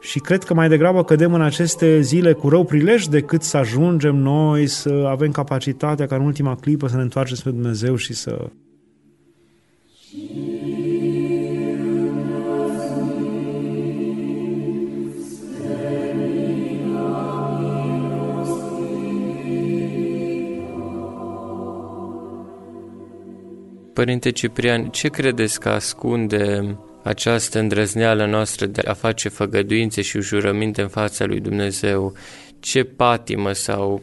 Și 0.00 0.18
cred 0.18 0.42
că 0.42 0.54
mai 0.54 0.68
degrabă 0.68 1.04
cădem 1.04 1.34
în 1.34 1.42
aceste 1.42 2.00
zile 2.00 2.32
cu 2.32 2.48
rău 2.48 2.64
prilej 2.64 3.04
decât 3.04 3.42
să 3.42 3.56
ajungem 3.56 4.16
noi 4.16 4.66
să 4.66 5.04
avem 5.08 5.30
capacitatea 5.30 6.06
ca 6.06 6.16
în 6.16 6.24
ultima 6.24 6.54
clipă 6.54 6.86
să 6.88 6.96
ne 6.96 7.02
întoarcem 7.02 7.36
spre 7.36 7.50
Dumnezeu 7.50 7.96
și 7.96 8.14
să... 8.14 8.50
Părinte 23.92 24.30
Ciprian, 24.30 24.88
ce 24.88 25.08
credeți 25.08 25.60
că 25.60 25.68
ascunde 25.68 26.76
această 27.02 27.58
îndrăzneală 27.58 28.26
noastră 28.26 28.66
de 28.66 28.82
a 28.84 28.92
face 28.92 29.28
făgăduințe 29.28 30.02
și 30.02 30.20
jurăminte 30.20 30.82
în 30.82 30.88
fața 30.88 31.24
lui 31.24 31.40
Dumnezeu? 31.40 32.12
Ce 32.60 32.84
patimă 32.84 33.52
sau 33.52 34.02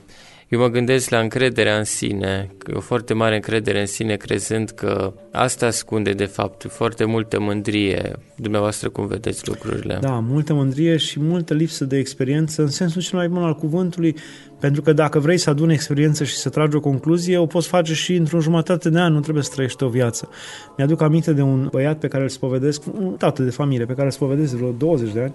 Eu 0.49 0.59
mă 0.59 0.67
gândesc 0.67 1.09
la 1.09 1.19
încrederea 1.19 1.77
în 1.77 1.83
sine, 1.83 2.49
că 2.57 2.71
o 2.75 2.79
foarte 2.79 3.13
mare 3.13 3.35
încredere 3.35 3.79
în 3.79 3.85
sine, 3.85 4.15
crezând 4.15 4.69
că 4.69 5.13
asta 5.31 5.65
ascunde, 5.65 6.11
de 6.11 6.25
fapt, 6.25 6.65
foarte 6.69 7.05
multă 7.05 7.39
mândrie. 7.39 8.15
Dumneavoastră, 8.35 8.89
cum 8.89 9.07
vedeți 9.07 9.47
lucrurile? 9.47 9.97
Da, 10.01 10.19
multă 10.19 10.53
mândrie 10.53 10.97
și 10.97 11.19
multă 11.19 11.53
lipsă 11.53 11.85
de 11.85 11.97
experiență, 11.97 12.61
în 12.61 12.67
sensul 12.67 13.01
cel 13.01 13.17
mai 13.17 13.27
bun 13.27 13.43
al 13.43 13.55
cuvântului, 13.55 14.15
pentru 14.59 14.81
că 14.81 14.93
dacă 14.93 15.19
vrei 15.19 15.37
să 15.37 15.49
aduni 15.49 15.73
experiență 15.73 16.23
și 16.23 16.35
să 16.35 16.49
tragi 16.49 16.75
o 16.75 16.79
concluzie, 16.79 17.37
o 17.37 17.45
poți 17.45 17.67
face 17.67 17.93
și 17.93 18.15
într-o 18.15 18.39
jumătate 18.39 18.89
de 18.89 18.99
an, 18.99 19.13
nu 19.13 19.19
trebuie 19.19 19.43
să 19.43 19.51
trăiești 19.53 19.83
o 19.83 19.89
viață. 19.89 20.29
Mi-aduc 20.77 21.01
aminte 21.01 21.33
de 21.33 21.41
un 21.41 21.67
băiat 21.71 21.99
pe 21.99 22.07
care 22.07 22.23
îl 22.23 22.29
spovedesc, 22.29 22.81
un 22.99 23.15
tată 23.17 23.43
de 23.43 23.49
familie 23.49 23.85
pe 23.85 23.93
care 23.93 24.05
îl 24.05 24.11
spovedesc 24.11 24.51
de 24.51 24.57
vreo 24.57 24.71
20 24.71 25.13
de 25.13 25.21
ani 25.21 25.33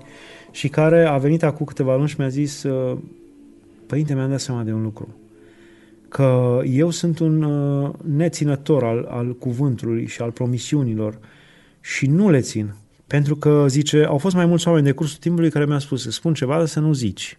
și 0.51 0.69
care 0.69 1.05
a 1.07 1.17
venit 1.17 1.43
acum 1.43 1.67
câteva 1.67 1.97
luni 1.97 2.09
și 2.09 2.17
mi-a 2.19 2.29
zis 2.29 2.65
Părinte, 3.95 4.15
mi-am 4.15 4.31
dat 4.31 4.41
seama 4.41 4.63
de 4.63 4.73
un 4.73 4.83
lucru. 4.83 5.15
Că 6.09 6.61
eu 6.65 6.91
sunt 6.91 7.19
un 7.19 7.43
uh, 7.43 7.91
neținător 8.03 8.85
al, 8.85 9.07
al 9.11 9.37
cuvântului 9.37 10.07
și 10.07 10.23
al 10.23 10.31
promisiunilor 10.31 11.19
și 11.81 12.07
nu 12.07 12.31
le 12.31 12.41
țin. 12.41 12.75
Pentru 13.07 13.37
că, 13.37 13.65
zice, 13.69 14.05
au 14.05 14.19
fost 14.19 14.35
mai 14.35 14.47
mulți 14.47 14.69
oameni 14.69 14.85
de 14.87 14.93
cursul 14.93 15.19
timpului 15.21 15.51
care 15.51 15.65
mi-au 15.65 15.79
spus, 15.79 16.09
spun 16.09 16.35
ceva, 16.35 16.57
dar 16.57 16.67
să 16.67 16.81
nu 16.81 16.93
zici. 16.93 17.39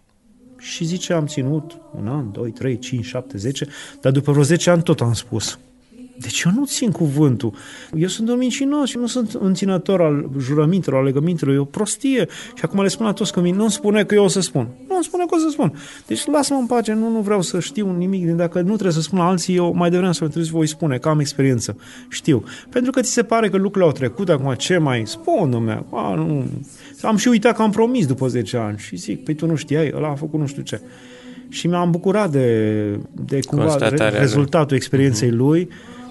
Și 0.58 0.86
zice, 0.86 1.14
am 1.14 1.26
ținut 1.26 1.78
un 2.00 2.08
an, 2.08 2.32
doi, 2.32 2.52
trei, 2.52 2.80
cinci, 2.80 3.06
șapte, 3.06 3.38
zece, 3.38 3.68
dar 4.02 4.12
după 4.12 4.32
vreo 4.32 4.44
zece 4.44 4.70
ani 4.70 4.84
tot 4.84 5.02
am 5.02 5.14
spus. 5.14 5.60
Deci 6.18 6.42
eu 6.42 6.52
nu 6.56 6.66
țin 6.66 6.92
cuvântul. 6.92 7.54
Eu 7.96 8.08
sunt 8.08 8.30
un 8.30 8.38
mincinos 8.38 8.90
și 8.90 8.98
nu 8.98 9.08
sunt 9.08 9.34
înținător 9.34 10.02
al 10.02 10.30
jurămintelor, 10.40 11.00
al 11.00 11.06
legămintelor. 11.06 11.56
E 11.56 11.58
o 11.58 11.66
prostie. 11.66 12.28
Și 12.56 12.64
acum 12.64 12.82
le 12.82 12.88
spun 12.88 13.06
la 13.06 13.14
toți 13.14 13.34
că 13.34 13.40
nu 13.40 13.70
spune 13.70 14.04
că 14.04 14.16
eu 14.16 14.24
o 14.24 14.28
să 14.28 14.40
spun. 14.40 14.68
Nu 14.88 15.02
spune 15.02 15.26
că 15.26 15.36
o 15.36 15.38
să 15.38 15.50
spun. 15.50 15.74
Deci 16.08 16.26
lasă-mă 16.26 16.60
în 16.60 16.66
pace, 16.66 16.94
nu, 16.94 17.10
nu 17.10 17.20
vreau 17.20 17.42
să 17.42 17.60
știu 17.60 17.96
nimic. 17.98 18.28
Dacă 18.28 18.60
nu 18.60 18.74
trebuie 18.74 18.92
să 18.92 19.02
spun 19.02 19.20
la 19.20 19.28
alții, 19.28 19.56
eu 19.56 19.74
mai 19.74 19.90
devreme 19.90 20.14
să 20.14 20.20
trebuie 20.20 20.46
să 20.46 20.52
voi 20.52 20.68
spune, 20.68 20.98
că 20.98 21.10
am 21.10 21.20
experiență. 21.20 21.78
Știu. 22.10 22.44
Pentru 22.70 22.92
că 22.92 23.02
ți 23.02 23.12
se 23.12 23.24
pare 23.24 23.50
că 23.50 23.58
lucrurile 23.58 23.86
au 23.86 23.92
trecut, 23.92 24.30
acum 24.30 24.54
ce 24.54 24.78
mai 24.78 25.04
spun, 25.06 25.50
domnule? 25.50 25.86
A, 25.92 26.14
nu. 26.16 26.44
Am 27.02 27.18
și 27.18 27.28
uitat 27.28 27.56
că 27.56 27.62
am 27.62 27.72
promis 27.72 28.06
după 28.06 28.28
10 28.28 28.58
ani. 28.58 28.78
Și 28.78 28.96
zic, 28.96 29.24
păi 29.24 29.34
tu 29.34 29.46
nu 29.46 29.56
știai, 29.56 29.92
ăla 29.96 30.08
a 30.08 30.16
făcut 30.16 30.40
nu 30.40 30.48
știu 30.48 30.62
ce. 30.62 30.82
Și 31.50 31.68
mi-am 31.68 31.92
bucurat 31.92 32.32
de, 32.32 33.00
de 33.12 33.40
cumva 33.48 33.78
rezultatul 34.20 34.76
experienței 34.76 35.30
uh-huh. 35.30 35.38
lui 35.38 35.70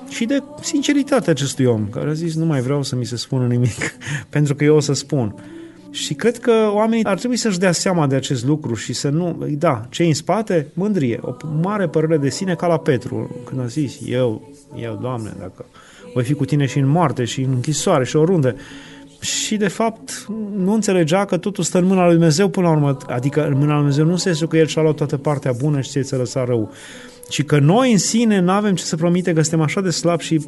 și 0.09 0.25
de 0.25 0.43
sinceritatea 0.61 1.33
acestui 1.33 1.65
om, 1.65 1.89
care 1.89 2.09
a 2.09 2.13
zis 2.13 2.35
nu 2.35 2.45
mai 2.45 2.61
vreau 2.61 2.83
să 2.83 2.97
mi 2.97 3.05
se 3.05 3.17
spună 3.17 3.47
nimic, 3.47 3.97
pentru 4.29 4.55
că 4.55 4.65
eu 4.65 4.77
o 4.77 4.81
să 4.81 4.93
spun. 4.93 5.35
Și 5.91 6.15
cred 6.15 6.39
că 6.39 6.53
oamenii 6.73 7.05
ar 7.05 7.19
trebui 7.19 7.37
să-și 7.37 7.59
dea 7.59 7.73
seama 7.73 8.07
de 8.07 8.15
acest 8.15 8.45
lucru 8.45 8.75
și 8.75 8.93
să 8.93 9.09
nu... 9.09 9.47
Da, 9.59 9.87
ce 9.91 10.05
în 10.05 10.15
spate? 10.15 10.67
Mândrie. 10.73 11.19
O 11.23 11.35
mare 11.63 11.89
părere 11.89 12.17
de 12.17 12.29
sine 12.29 12.55
ca 12.55 12.67
la 12.67 12.79
Petru, 12.79 13.37
când 13.45 13.61
a 13.61 13.67
zis, 13.67 13.99
eu, 14.07 14.49
eu, 14.77 14.99
Doamne, 15.01 15.35
dacă 15.39 15.65
voi 16.15 16.25
fi 16.25 16.35
cu 16.35 16.45
tine 16.45 16.67
și 16.67 16.79
în 16.79 16.87
moarte 16.87 17.25
și 17.25 17.41
în 17.41 17.51
închisoare 17.53 18.05
și 18.05 18.17
oriunde. 18.17 18.55
Și, 19.21 19.57
de 19.57 19.69
fapt, 19.69 20.27
nu 20.57 20.73
înțelegea 20.73 21.25
că 21.25 21.37
totul 21.37 21.65
stă 21.65 21.79
în 21.79 21.85
mâna 21.85 22.05
lui 22.05 22.15
Dumnezeu 22.15 22.49
până 22.49 22.67
la 22.67 22.73
urmă. 22.73 22.97
Adică 23.07 23.47
în 23.47 23.53
mâna 23.53 23.73
lui 23.73 23.77
Dumnezeu 23.77 24.05
nu 24.05 24.17
se 24.17 24.47
că 24.49 24.57
El 24.57 24.67
și-a 24.67 24.83
luat 24.83 24.95
toată 24.95 25.17
partea 25.17 25.53
bună 25.53 25.81
și 25.81 26.03
ți-a 26.03 26.17
lăsat 26.17 26.47
rău 26.47 26.73
ci 27.29 27.45
că 27.45 27.59
noi 27.59 27.93
în 27.93 27.99
sine 27.99 28.41
nu 28.41 28.51
avem 28.51 28.75
ce 28.75 28.85
să 28.85 28.97
promite 28.97 29.33
că 29.33 29.41
suntem 29.41 29.61
așa 29.61 29.81
de 29.81 29.91
slabi 29.91 30.25
și 30.25 30.47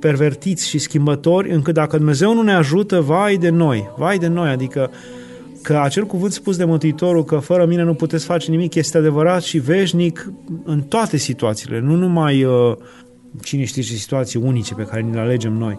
pervertiți 0.00 0.68
și 0.68 0.78
schimbători, 0.78 1.50
încât 1.50 1.74
dacă 1.74 1.96
Dumnezeu 1.96 2.34
nu 2.34 2.42
ne 2.42 2.54
ajută, 2.54 3.00
vai 3.00 3.36
de 3.36 3.48
noi, 3.48 3.90
vai 3.96 4.18
de 4.18 4.26
noi, 4.26 4.48
adică 4.48 4.90
că 5.62 5.78
acel 5.78 6.04
cuvânt 6.04 6.32
spus 6.32 6.56
de 6.56 6.64
Mântuitorul 6.64 7.24
că 7.24 7.36
fără 7.36 7.66
mine 7.66 7.82
nu 7.82 7.94
puteți 7.94 8.24
face 8.24 8.50
nimic 8.50 8.74
este 8.74 8.98
adevărat 8.98 9.42
și 9.42 9.58
veșnic 9.58 10.32
în 10.64 10.80
toate 10.80 11.16
situațiile, 11.16 11.80
nu 11.80 11.94
numai 11.94 12.44
uh, 12.44 12.76
cine 13.42 13.64
știe 13.64 13.82
ce 13.82 13.92
situații 13.92 14.40
unice 14.44 14.74
pe 14.74 14.82
care 14.82 15.00
ni 15.00 15.12
le 15.12 15.20
alegem 15.20 15.52
noi. 15.52 15.78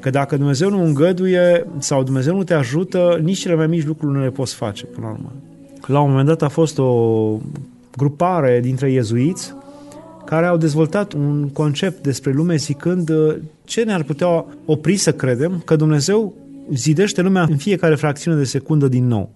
Că 0.00 0.10
dacă 0.10 0.36
Dumnezeu 0.36 0.70
nu 0.70 0.84
îngăduie 0.84 1.66
sau 1.78 2.02
Dumnezeu 2.02 2.36
nu 2.36 2.44
te 2.44 2.54
ajută, 2.54 3.20
nici 3.22 3.38
cele 3.38 3.54
mai 3.54 3.66
mici 3.66 3.84
lucruri 3.84 4.14
nu 4.14 4.22
le 4.22 4.30
poți 4.30 4.54
face 4.54 4.84
până 4.84 5.06
la 5.06 5.12
urmă. 5.12 5.32
La 5.86 6.00
un 6.00 6.08
moment 6.10 6.26
dat 6.28 6.42
a 6.42 6.48
fost 6.48 6.78
o 6.78 7.38
grupare 7.96 8.60
dintre 8.60 8.90
iezuiți 8.90 9.54
care 10.28 10.46
au 10.46 10.56
dezvoltat 10.56 11.12
un 11.12 11.48
concept 11.48 12.02
despre 12.02 12.32
lume 12.32 12.56
zicând 12.56 13.08
uh, 13.08 13.36
ce 13.64 13.82
ne-ar 13.82 14.02
putea 14.02 14.44
opri 14.64 14.96
să 14.96 15.12
credem 15.12 15.62
că 15.64 15.76
Dumnezeu 15.76 16.34
zidește 16.72 17.20
lumea 17.20 17.42
în 17.42 17.56
fiecare 17.56 17.94
fracțiune 17.94 18.36
de 18.36 18.44
secundă 18.44 18.88
din 18.88 19.06
nou. 19.06 19.30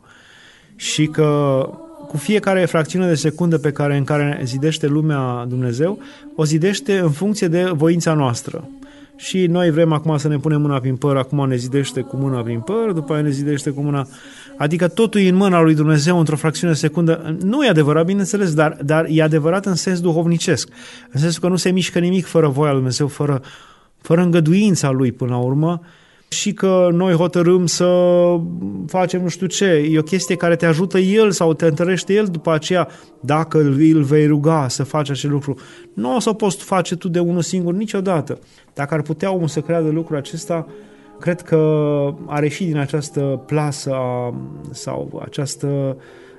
Și 0.76 1.06
că 1.06 1.68
cu 2.08 2.16
fiecare 2.16 2.64
fracțiune 2.64 3.08
de 3.08 3.14
secundă 3.14 3.58
pe 3.58 3.72
care, 3.72 3.96
în 3.96 4.04
care 4.04 4.40
zidește 4.44 4.86
lumea 4.86 5.44
Dumnezeu, 5.48 5.98
o 6.36 6.44
zidește 6.44 6.98
în 6.98 7.10
funcție 7.10 7.48
de 7.48 7.70
voința 7.74 8.14
noastră. 8.14 8.68
Și 9.22 9.46
noi 9.46 9.70
vrem 9.70 9.92
acum 9.92 10.16
să 10.16 10.28
ne 10.28 10.38
punem 10.38 10.60
mâna 10.60 10.78
prin 10.78 10.96
păr, 10.96 11.16
acum 11.16 11.48
ne 11.48 11.56
zidește 11.56 12.00
cu 12.00 12.16
mâna 12.16 12.42
prin 12.42 12.60
păr, 12.60 12.92
după 12.92 13.12
aia 13.12 13.22
ne 13.22 13.30
zidește 13.30 13.70
cu 13.70 13.80
mâna 13.80 14.06
Adică 14.56 14.88
totul 14.88 15.20
e 15.20 15.28
în 15.28 15.34
mâna 15.34 15.60
lui 15.60 15.74
Dumnezeu 15.74 16.18
într-o 16.18 16.36
fracțiune 16.36 16.72
de 16.72 16.78
secundă. 16.78 17.36
Nu 17.42 17.64
e 17.64 17.68
adevărat, 17.68 18.04
bineînțeles, 18.04 18.54
dar, 18.54 18.78
dar 18.84 19.06
e 19.08 19.22
adevărat 19.22 19.66
în 19.66 19.74
sens 19.74 20.00
duhovnicesc. 20.00 20.68
În 21.10 21.20
sensul 21.20 21.40
că 21.40 21.48
nu 21.48 21.56
se 21.56 21.70
mișcă 21.70 21.98
nimic 21.98 22.26
fără 22.26 22.48
voia 22.48 22.70
lui 22.70 22.78
Dumnezeu, 22.78 23.06
fără, 23.06 23.42
fără 24.00 24.20
îngăduința 24.20 24.90
lui 24.90 25.12
până 25.12 25.30
la 25.30 25.38
urmă 25.38 25.80
și 26.32 26.52
că 26.52 26.88
noi 26.92 27.12
hotărâm 27.12 27.66
să 27.66 27.90
facem 28.86 29.22
nu 29.22 29.28
știu 29.28 29.46
ce. 29.46 29.88
E 29.90 29.98
o 29.98 30.02
chestie 30.02 30.36
care 30.36 30.56
te 30.56 30.66
ajută 30.66 30.98
El 30.98 31.30
sau 31.30 31.54
te 31.54 31.66
întărește 31.66 32.12
El 32.12 32.26
după 32.26 32.52
aceea 32.52 32.88
dacă 33.20 33.58
îl 33.58 34.02
vei 34.02 34.26
ruga 34.26 34.68
să 34.68 34.82
faci 34.82 35.10
acel 35.10 35.30
lucru. 35.30 35.56
Nu 35.94 36.16
o 36.16 36.18
să 36.18 36.32
poți 36.32 36.56
face 36.56 36.96
tu 36.96 37.08
de 37.08 37.18
unul 37.18 37.42
singur 37.42 37.74
niciodată. 37.74 38.38
Dacă 38.74 38.94
ar 38.94 39.02
putea 39.02 39.32
omul 39.32 39.48
să 39.48 39.60
creadă 39.60 39.88
lucrul 39.88 40.16
acesta, 40.16 40.66
cred 41.20 41.40
că 41.40 41.58
are 42.26 42.48
și 42.48 42.64
din 42.64 42.76
această 42.76 43.42
plasă 43.46 43.90
a, 43.92 44.34
sau 44.70 45.22
această 45.24 45.96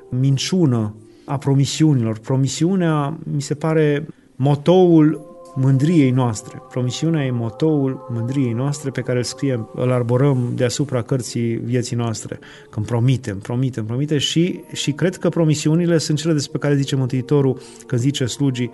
minciună 0.09 0.95
a 1.25 1.37
promisiunilor. 1.37 2.19
Promisiunea 2.19 3.17
mi 3.33 3.41
se 3.41 3.53
pare 3.53 4.07
motoul 4.35 5.32
mândriei 5.55 6.11
noastre. 6.11 6.61
Promisiunea 6.69 7.25
e 7.25 7.31
motoul 7.31 8.07
mândriei 8.09 8.53
noastre 8.53 8.89
pe 8.89 9.01
care 9.01 9.17
îl 9.17 9.23
scriem, 9.23 9.69
îl 9.75 9.91
arborăm 9.91 10.51
deasupra 10.55 11.01
cărții 11.01 11.55
vieții 11.55 11.95
noastre. 11.95 12.39
Când 12.69 12.85
promitem, 12.85 13.37
promitem, 13.37 13.85
promitem 13.85 14.17
și, 14.17 14.63
și 14.73 14.91
cred 14.91 15.17
că 15.17 15.29
promisiunile 15.29 15.97
sunt 15.97 16.17
cele 16.17 16.33
despre 16.33 16.57
care 16.57 16.75
zice 16.75 16.95
Mântuitorul 16.95 17.61
când 17.87 18.01
zice 18.01 18.25
slugii 18.25 18.71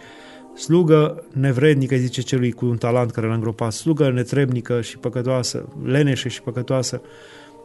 Slugă 0.55 1.23
nevrednică, 1.33 1.95
zice 1.95 2.21
celui 2.21 2.51
cu 2.51 2.65
un 2.65 2.77
talent 2.77 3.11
care 3.11 3.27
l-a 3.27 3.33
îngropat, 3.33 3.71
slugă 3.71 4.11
netrebnică 4.11 4.81
și 4.81 4.97
păcătoasă, 4.97 5.65
leneșă 5.83 6.27
și 6.27 6.41
păcătoasă, 6.41 7.01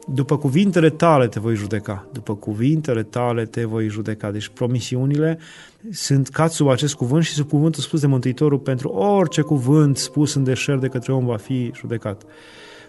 după 0.07 0.39
cuvintele 0.39 0.91
tale 0.91 1.27
te 1.29 1.41
voi 1.41 1.55
judeca, 1.55 2.07
după 2.13 2.35
cuvintele 2.35 3.03
tale 3.03 3.45
te 3.45 3.65
voi 3.65 3.89
judeca. 3.89 4.31
Deci 4.31 4.49
promisiunile 4.49 5.39
sunt 5.93 6.29
cad 6.29 6.51
sub 6.51 6.69
acest 6.69 6.95
cuvânt 6.95 7.25
și 7.25 7.33
sub 7.33 7.49
cuvântul 7.49 7.83
spus 7.83 8.01
de 8.01 8.07
Mântuitorul 8.07 8.59
pentru 8.59 8.89
orice 8.89 9.41
cuvânt 9.41 9.97
spus 9.97 10.35
în 10.35 10.45
deșert 10.45 10.81
de 10.81 10.89
către 10.89 11.13
om 11.13 11.27
va 11.27 11.37
fi 11.37 11.73
judecat. 11.75 12.23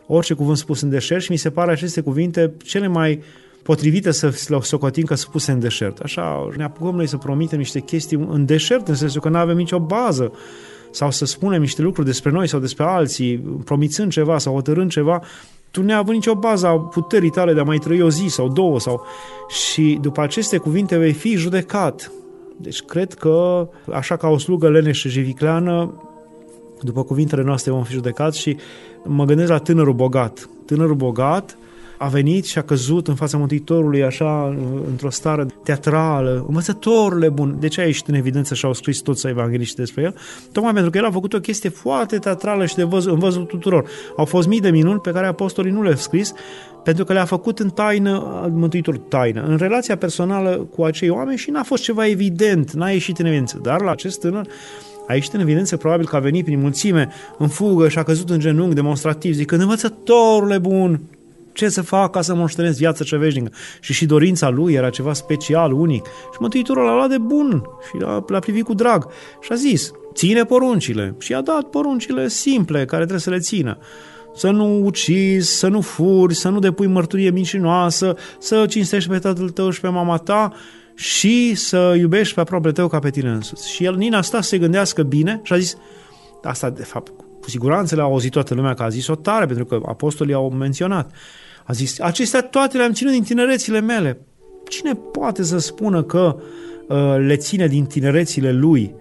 Orice 0.08 0.34
cuvânt 0.34 0.58
spus 0.58 0.82
în 0.82 0.90
deșert 0.90 1.22
și 1.22 1.32
mi 1.32 1.38
se 1.38 1.50
pare 1.50 1.72
aceste 1.72 2.02
cuvinte 2.02 2.54
cele 2.64 2.88
mai 2.88 3.22
potrivite 3.64 4.12
să 4.12 4.30
socotim 4.62 5.04
că 5.04 5.16
spuse 5.16 5.52
în 5.52 5.60
deșert. 5.60 6.00
Așa, 6.00 6.50
ne 6.58 6.64
apucăm 6.64 6.96
noi 6.96 7.08
să 7.08 7.18
promitem 7.18 7.58
niște 7.58 7.80
chestii 7.80 8.28
în 8.30 8.46
deșert, 8.46 8.88
în 8.88 8.96
sensul 8.96 9.22
că 9.22 9.30
nu 9.30 9.38
avem 9.38 9.58
nicio 9.58 9.80
bază 9.80 10.32
sau 10.92 11.12
să 11.12 11.26
spunem 11.26 11.62
niște 11.62 11.82
lucruri 11.82 12.08
despre 12.08 12.32
noi 12.32 12.48
sau 12.48 12.60
despre 12.60 12.84
alții, 12.84 13.38
promițând 13.38 14.12
ceva 14.12 14.38
sau 14.38 14.54
hotărând 14.54 14.92
ceva, 14.92 15.22
tu 15.76 15.82
neavând 15.82 16.16
nicio 16.16 16.36
bază 16.36 16.68
a 16.68 16.80
puterii 16.80 17.30
tale 17.30 17.54
de 17.54 17.60
a 17.60 17.64
mai 17.64 17.78
trăi 17.78 18.02
o 18.02 18.10
zi 18.10 18.28
sau 18.28 18.48
două 18.48 18.80
sau... 18.80 19.06
Și 19.48 19.98
după 20.02 20.22
aceste 20.22 20.58
cuvinte 20.58 20.98
vei 20.98 21.14
fi 21.14 21.36
judecat. 21.36 22.12
Deci 22.58 22.82
cred 22.82 23.14
că, 23.14 23.68
așa 23.94 24.16
ca 24.16 24.28
o 24.28 24.38
slugă 24.38 24.70
leneșă 24.70 25.08
și 25.08 25.20
vicleană, 25.20 25.94
după 26.82 27.04
cuvintele 27.04 27.44
noastre 27.44 27.72
vom 27.72 27.84
fi 27.84 27.94
judecați 27.94 28.40
și 28.40 28.58
mă 29.04 29.26
gândesc 29.26 29.50
la 29.50 29.58
tânărul 29.58 29.94
bogat. 29.94 30.50
Tânărul 30.66 30.96
bogat 30.96 31.58
a 31.98 32.08
venit 32.08 32.46
și 32.46 32.58
a 32.58 32.62
căzut 32.62 33.08
în 33.08 33.16
fața 33.16 33.38
Mântuitorului 33.38 34.04
așa, 34.04 34.56
într-o 34.90 35.10
stare 35.10 35.46
teatrală, 35.64 36.46
învățătorule 36.48 37.30
bun. 37.30 37.56
De 37.60 37.68
ce 37.68 37.82
a 37.82 37.86
ieșit 37.86 38.08
în 38.08 38.14
evidență 38.14 38.54
și 38.54 38.66
au 38.66 38.74
scris 38.74 39.00
toți 39.00 39.28
evangeliști 39.28 39.76
despre 39.76 40.02
el? 40.02 40.16
Tocmai 40.52 40.74
pentru 40.74 40.92
că 40.92 40.98
el 40.98 41.06
a 41.06 41.12
făcut 41.12 41.34
o 41.34 41.40
chestie 41.40 41.70
foarte 41.70 42.18
teatrală 42.18 42.66
și 42.66 42.76
de 42.76 42.84
văz, 42.84 43.06
în 43.06 43.20
văzul 43.20 43.44
tuturor. 43.44 43.90
Au 44.18 44.26
fost 44.26 44.48
mii 44.48 44.62
de 44.62 44.70
minuni 44.70 45.00
pe 45.00 45.12
care 45.12 45.28
apostolii 45.28 45.72
nu 45.72 45.82
le-au 45.82 45.96
scris, 45.96 46.34
pentru 46.84 47.04
că 47.04 47.14
le-a 47.14 47.26
făcut 47.26 47.60
în 47.60 47.70
taină, 47.70 48.46
Mântuitor 48.54 48.98
taină, 48.98 49.46
în 49.48 49.58
relația 49.58 49.98
personală 49.98 50.68
cu 50.76 50.84
acei 50.84 51.10
oameni 51.10 51.38
și 51.38 51.50
n-a 51.50 51.64
fost 51.64 51.84
ceva 51.84 52.08
evident, 52.08 52.72
n-a 52.72 52.90
ieșit 52.90 53.18
în 53.20 53.26
evidență. 53.26 53.60
Dar 53.62 53.82
la 53.82 53.92
acest 53.92 54.20
tânăr 54.20 54.48
a 55.08 55.14
ieșit 55.14 55.34
în 55.34 55.40
evidență 55.40 55.78
probabil 55.78 56.08
că 56.08 56.16
a 56.16 56.20
venit 56.20 56.46
prin 56.46 56.60
mulțime, 56.60 57.10
în 57.38 57.48
fugă 57.48 57.88
și 57.88 57.98
a 57.98 58.04
căzut 58.04 58.30
în 58.30 58.40
genunchi 58.40 58.76
demonstrativ, 58.76 59.34
zicând, 59.34 59.62
învățătorule 59.62 60.58
bun, 60.58 61.02
ce 61.56 61.70
să 61.70 61.82
fac 61.82 62.12
ca 62.12 62.22
să 62.22 62.36
moștenesc 62.36 62.78
viața 62.78 63.04
ce 63.04 63.18
veșnică. 63.18 63.52
Și 63.80 63.94
și 63.94 64.06
dorința 64.06 64.50
lui 64.50 64.74
era 64.74 64.90
ceva 64.90 65.14
special, 65.14 65.72
unic. 65.72 66.06
Și 66.06 66.38
Mântuitorul 66.40 66.84
l-a 66.84 66.96
luat 66.96 67.10
de 67.10 67.18
bun 67.18 67.64
și 67.90 68.02
l-a, 68.02 68.24
l-a 68.28 68.40
privit 68.40 68.64
cu 68.64 68.74
drag 68.74 69.08
și 69.42 69.52
a 69.52 69.56
zis, 69.56 69.92
ține 70.14 70.44
poruncile. 70.44 71.16
Și 71.20 71.34
a 71.34 71.42
dat 71.42 71.64
poruncile 71.64 72.28
simple 72.28 72.86
care 72.86 73.02
trebuie 73.02 73.20
să 73.20 73.30
le 73.30 73.40
țină 73.40 73.78
să 74.36 74.50
nu 74.50 74.86
ucizi, 74.86 75.58
să 75.58 75.68
nu 75.68 75.82
furi, 75.82 76.36
să 76.36 76.50
nu 76.50 76.60
depui 76.60 76.88
mărturie 76.88 77.30
mincinoasă, 77.30 78.16
să 78.40 78.66
cinstești 78.66 79.10
pe 79.10 79.20
tatăl 79.20 79.50
tău 79.50 79.70
și 79.70 79.82
pe 79.82 79.88
mama 79.88 80.18
ta 80.18 80.54
și 80.96 81.54
să 81.56 81.96
iubești 81.98 82.34
pe 82.34 82.40
aproape 82.40 82.72
tău 82.72 82.88
ca 82.88 83.00
pe 83.00 83.10
tine 83.10 83.30
însuți. 83.30 83.72
Și 83.72 83.84
el, 83.84 83.96
Nina 83.96 84.18
asta 84.18 84.42
se 84.42 84.58
gândească 84.58 85.04
bine 85.04 85.40
și 85.44 85.54
a 85.54 85.58
zis, 85.58 85.78
asta 86.44 86.70
de 86.70 86.84
fapt 86.84 87.25
cu 87.46 87.52
siguranță 87.52 87.96
le-a 87.96 88.04
auzit 88.04 88.32
toată 88.32 88.54
lumea 88.54 88.74
că 88.74 88.84
a 88.84 88.90
zis-o 88.90 89.16
tare, 89.16 89.46
pentru 89.46 89.66
că 89.66 89.80
apostolii 89.86 90.34
au 90.34 90.50
menționat. 90.50 91.12
A 91.64 91.74
zis, 91.74 92.00
acestea 92.00 92.42
toate 92.42 92.78
le-am 92.78 92.92
ținut 92.92 93.12
din 93.12 93.24
tinerețile 93.24 93.80
mele. 93.80 94.20
Cine 94.70 94.94
poate 94.94 95.44
să 95.44 95.58
spună 95.58 96.04
că 96.04 96.36
uh, 96.88 97.16
le 97.18 97.36
ține 97.36 97.68
din 97.68 97.86
tinerețile 97.86 98.52
lui? 98.52 98.96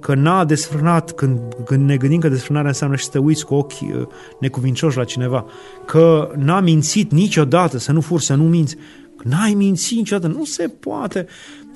Că 0.00 0.14
n-a 0.14 0.44
desfrânat, 0.44 1.10
când, 1.10 1.38
când 1.64 1.88
ne 1.88 1.96
gândim 1.96 2.20
că 2.20 2.28
desfrânarea 2.28 2.68
înseamnă 2.68 2.96
și 2.96 3.04
să 3.04 3.10
te 3.10 3.18
uiți 3.18 3.46
cu 3.46 3.54
ochi 3.54 3.80
uh, 3.80 4.06
necuvincioși 4.40 4.96
la 4.96 5.04
cineva, 5.04 5.46
că 5.86 6.30
n-a 6.36 6.60
mințit 6.60 7.12
niciodată, 7.12 7.78
să 7.78 7.92
nu 7.92 8.00
furi, 8.00 8.24
să 8.24 8.34
nu 8.34 8.44
minți, 8.44 8.76
N-ai 9.24 9.54
mințit 9.54 9.96
niciodată, 9.96 10.34
nu 10.34 10.44
se 10.44 10.68
poate. 10.68 11.26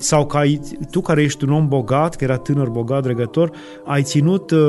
Sau 0.01 0.25
că 0.25 0.37
ai, 0.37 0.61
tu 0.91 1.01
care 1.01 1.21
ești 1.21 1.43
un 1.43 1.51
om 1.51 1.67
bogat, 1.67 2.15
că 2.15 2.23
era 2.23 2.37
tânăr, 2.37 2.69
bogat, 2.69 3.03
dregător, 3.03 3.51
ai 3.85 4.03
ținut 4.03 4.51
uh, 4.51 4.59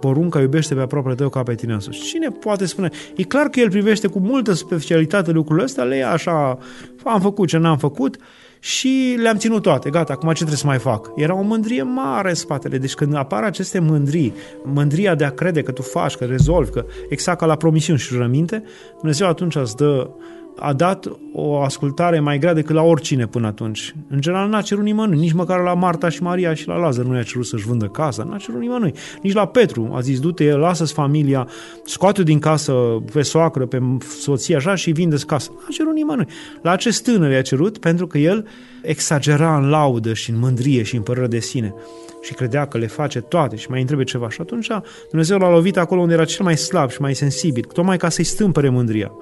porunca 0.00 0.40
iubește 0.40 0.74
pe 0.74 0.80
aproape 0.80 1.14
tău 1.14 1.28
ca 1.28 1.42
pe 1.42 1.54
tine 1.54 1.72
însuși. 1.72 2.02
Cine 2.02 2.28
poate 2.28 2.64
spune? 2.64 2.90
E 3.16 3.22
clar 3.22 3.46
că 3.46 3.60
el 3.60 3.70
privește 3.70 4.06
cu 4.06 4.18
multă 4.18 4.52
specialitate 4.52 5.30
lucrurile 5.30 5.64
astea, 5.64 5.84
le 5.84 5.96
ia 5.96 6.10
așa, 6.10 6.58
am 7.04 7.20
făcut 7.20 7.48
ce 7.48 7.58
n-am 7.58 7.78
făcut 7.78 8.16
și 8.58 9.16
le-am 9.22 9.36
ținut 9.36 9.62
toate, 9.62 9.90
gata, 9.90 10.12
acum 10.12 10.28
ce 10.28 10.34
trebuie 10.34 10.56
să 10.56 10.66
mai 10.66 10.78
fac? 10.78 11.10
Era 11.16 11.34
o 11.34 11.42
mândrie 11.42 11.82
mare 11.82 12.28
în 12.28 12.34
spatele, 12.34 12.78
deci 12.78 12.94
când 12.94 13.14
apar 13.14 13.42
aceste 13.42 13.78
mândrii, 13.78 14.34
mândria 14.64 15.14
de 15.14 15.24
a 15.24 15.30
crede 15.30 15.62
că 15.62 15.72
tu 15.72 15.82
faci, 15.82 16.14
că 16.14 16.24
rezolvi, 16.24 16.70
că 16.70 16.84
exact 17.08 17.38
ca 17.38 17.46
la 17.46 17.56
promisiuni 17.56 17.98
și 17.98 18.08
jurăminte, 18.08 18.62
Dumnezeu 18.98 19.28
atunci 19.28 19.56
îți 19.56 19.76
dă 19.76 20.10
a 20.58 20.72
dat 20.72 21.06
o 21.32 21.60
ascultare 21.60 22.20
mai 22.20 22.38
grea 22.38 22.54
decât 22.54 22.74
la 22.74 22.82
oricine 22.82 23.26
până 23.26 23.46
atunci. 23.46 23.94
În 24.08 24.20
general 24.20 24.48
n-a 24.48 24.60
cerut 24.60 24.84
nimănui, 24.84 25.18
nici 25.18 25.32
măcar 25.32 25.60
la 25.60 25.74
Marta 25.74 26.08
și 26.08 26.22
Maria 26.22 26.54
și 26.54 26.68
la 26.68 26.76
Lazar 26.76 27.04
nu 27.04 27.14
i-a 27.14 27.22
cerut 27.22 27.46
să-și 27.46 27.66
vândă 27.66 27.86
casa, 27.86 28.22
n-a 28.22 28.36
cerut 28.36 28.60
nimănui. 28.60 28.94
Nici 29.22 29.32
la 29.32 29.46
Petru 29.46 29.90
a 29.94 30.00
zis, 30.00 30.20
du-te, 30.20 30.52
lasă-ți 30.52 30.92
familia, 30.92 31.48
scoate 31.84 32.22
din 32.22 32.38
casă 32.38 32.72
pe 33.12 33.22
soacră, 33.22 33.66
pe 33.66 33.82
soție 34.20 34.56
așa 34.56 34.74
și 34.74 34.90
vinde 34.90 35.16
casa. 35.26 35.50
N-a 35.54 35.68
cerut 35.70 35.94
nimănui. 35.94 36.26
La 36.62 36.70
acest 36.70 37.04
tânăr 37.04 37.30
i-a 37.30 37.42
cerut 37.42 37.78
pentru 37.78 38.06
că 38.06 38.18
el 38.18 38.46
exagera 38.82 39.56
în 39.56 39.68
laudă 39.68 40.12
și 40.12 40.30
în 40.30 40.38
mândrie 40.38 40.82
și 40.82 40.96
în 40.96 41.02
părere 41.02 41.26
de 41.26 41.38
sine 41.38 41.74
și 42.22 42.34
credea 42.34 42.66
că 42.66 42.78
le 42.78 42.86
face 42.86 43.20
toate 43.20 43.56
și 43.56 43.70
mai 43.70 43.80
întrebe 43.80 44.04
ceva. 44.04 44.30
Și 44.30 44.40
atunci 44.40 44.66
Dumnezeu 45.08 45.38
l-a 45.38 45.50
lovit 45.50 45.76
acolo 45.76 46.00
unde 46.00 46.14
era 46.14 46.24
cel 46.24 46.44
mai 46.44 46.56
slab 46.56 46.90
și 46.90 47.00
mai 47.00 47.14
sensibil, 47.14 47.64
tocmai 47.72 47.96
ca 47.96 48.08
să-i 48.08 48.24
stâmpăre 48.24 48.68
mândria. 48.68 49.12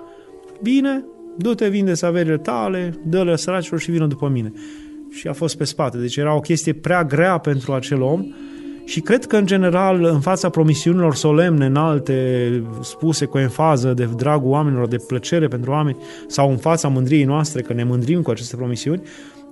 Bine, 0.62 1.04
du-te, 1.38 1.68
vinde 1.68 1.92
averile 2.00 2.36
tale, 2.36 2.94
dă-le 3.04 3.36
săracilor 3.36 3.80
și 3.80 3.90
vină 3.90 4.06
după 4.06 4.28
mine. 4.28 4.52
Și 5.10 5.28
a 5.28 5.32
fost 5.32 5.56
pe 5.56 5.64
spate. 5.64 5.98
Deci 5.98 6.16
era 6.16 6.34
o 6.34 6.40
chestie 6.40 6.72
prea 6.72 7.04
grea 7.04 7.38
pentru 7.38 7.72
acel 7.72 8.02
om 8.02 8.24
și 8.84 9.00
cred 9.00 9.24
că, 9.24 9.36
în 9.36 9.46
general, 9.46 10.04
în 10.04 10.20
fața 10.20 10.48
promisiunilor 10.48 11.14
solemne, 11.14 11.66
înalte, 11.66 12.62
spuse 12.82 13.24
cu 13.24 13.38
enfază 13.38 13.92
de 13.92 14.08
dragul 14.16 14.50
oamenilor, 14.50 14.88
de 14.88 14.96
plăcere 15.06 15.48
pentru 15.48 15.70
oameni, 15.70 15.96
sau 16.26 16.50
în 16.50 16.56
fața 16.56 16.88
mândriei 16.88 17.24
noastre, 17.24 17.62
că 17.62 17.72
ne 17.72 17.84
mândrim 17.84 18.22
cu 18.22 18.30
aceste 18.30 18.56
promisiuni, 18.56 19.02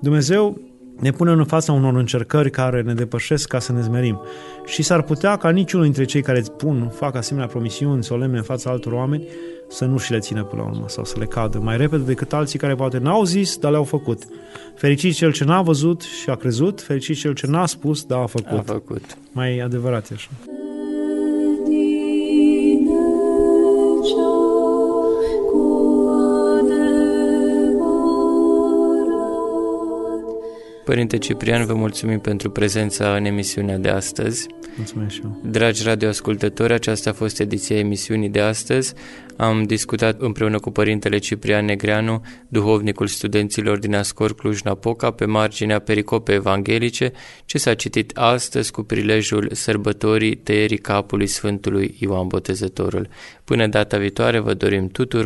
Dumnezeu 0.01 0.61
ne 1.01 1.11
pune 1.11 1.31
în 1.31 1.45
fața 1.45 1.73
unor 1.73 1.95
încercări 1.95 2.51
care 2.51 2.83
ne 2.83 2.95
depășesc 2.95 3.49
ca 3.49 3.59
să 3.59 3.73
ne 3.73 3.81
zmerim. 3.81 4.21
Și 4.65 4.83
s-ar 4.83 5.03
putea 5.03 5.37
ca 5.37 5.51
niciunul 5.51 5.85
dintre 5.85 6.05
cei 6.05 6.23
care 6.23 6.39
îți 6.39 6.53
pun, 6.53 6.93
fac 6.95 7.17
asemenea 7.17 7.49
promisiuni 7.49 8.05
solemne 8.05 8.37
în 8.37 8.43
fața 8.43 8.71
altor 8.71 8.93
oameni, 8.93 9.29
să 9.69 9.85
nu 9.85 9.99
și 9.99 10.13
le 10.13 10.19
țină 10.19 10.45
până 10.45 10.63
la 10.63 10.69
urmă 10.69 10.89
sau 10.89 11.05
să 11.05 11.15
le 11.19 11.25
cadă 11.25 11.59
mai 11.59 11.77
repede 11.77 12.03
decât 12.03 12.33
alții 12.33 12.59
care 12.59 12.75
poate 12.75 12.99
n-au 12.99 13.25
zis, 13.25 13.57
dar 13.57 13.71
le-au 13.71 13.85
făcut. 13.85 14.23
Fericit 14.75 15.15
cel 15.15 15.33
ce 15.33 15.45
n-a 15.45 15.63
văzut 15.63 16.01
și 16.01 16.31
a 16.31 16.35
crezut, 16.35 16.81
fericit 16.81 17.17
cel 17.17 17.35
ce 17.35 17.47
n-a 17.47 17.67
spus, 17.67 18.05
dar 18.05 18.21
a 18.21 18.27
făcut. 18.27 18.59
A 18.59 18.73
făcut. 18.73 19.19
Mai 19.33 19.59
adevărat 19.59 20.11
e 20.11 20.15
așa. 20.15 20.29
Părinte 30.87 31.19
Ciprian, 31.19 31.67
vă 31.67 31.75
mulțumim 31.75 32.19
pentru 32.19 32.51
prezența 32.51 33.17
în 33.17 33.25
emisiunea 33.25 33.77
de 33.77 33.89
astăzi. 33.89 34.47
Mulțumesc 34.77 35.15
și 35.15 35.21
eu. 35.25 35.41
Dragi 35.45 35.83
radioascultători, 35.83 36.73
aceasta 36.73 37.11
a 37.11 37.13
fost 37.13 37.41
ediția 37.41 37.79
emisiunii 37.79 38.29
de 38.29 38.41
astăzi. 38.41 38.95
Am 39.37 39.63
discutat 39.63 40.21
împreună 40.21 40.59
cu 40.59 40.71
Părintele 40.71 41.19
Ciprian 41.19 41.65
Negreanu, 41.65 42.25
duhovnicul 42.49 43.07
studenților 43.07 43.79
din 43.79 43.95
Ascor 43.95 44.35
Cluj-Napoca, 44.35 45.11
pe 45.11 45.25
marginea 45.25 45.79
pericope 45.79 46.33
evanghelice, 46.33 47.13
ce 47.45 47.59
s-a 47.59 47.75
citit 47.75 48.11
astăzi 48.15 48.71
cu 48.71 48.83
prilejul 48.83 49.49
sărbătorii 49.53 50.37
tăierii 50.37 50.79
capului 50.79 51.27
Sfântului 51.27 51.97
Ioan 51.99 52.27
Botezătorul. 52.27 53.09
Până 53.45 53.67
data 53.67 53.97
viitoare, 53.97 54.39
vă 54.39 54.55
dorim 54.55 54.89
tuturor 54.89 55.25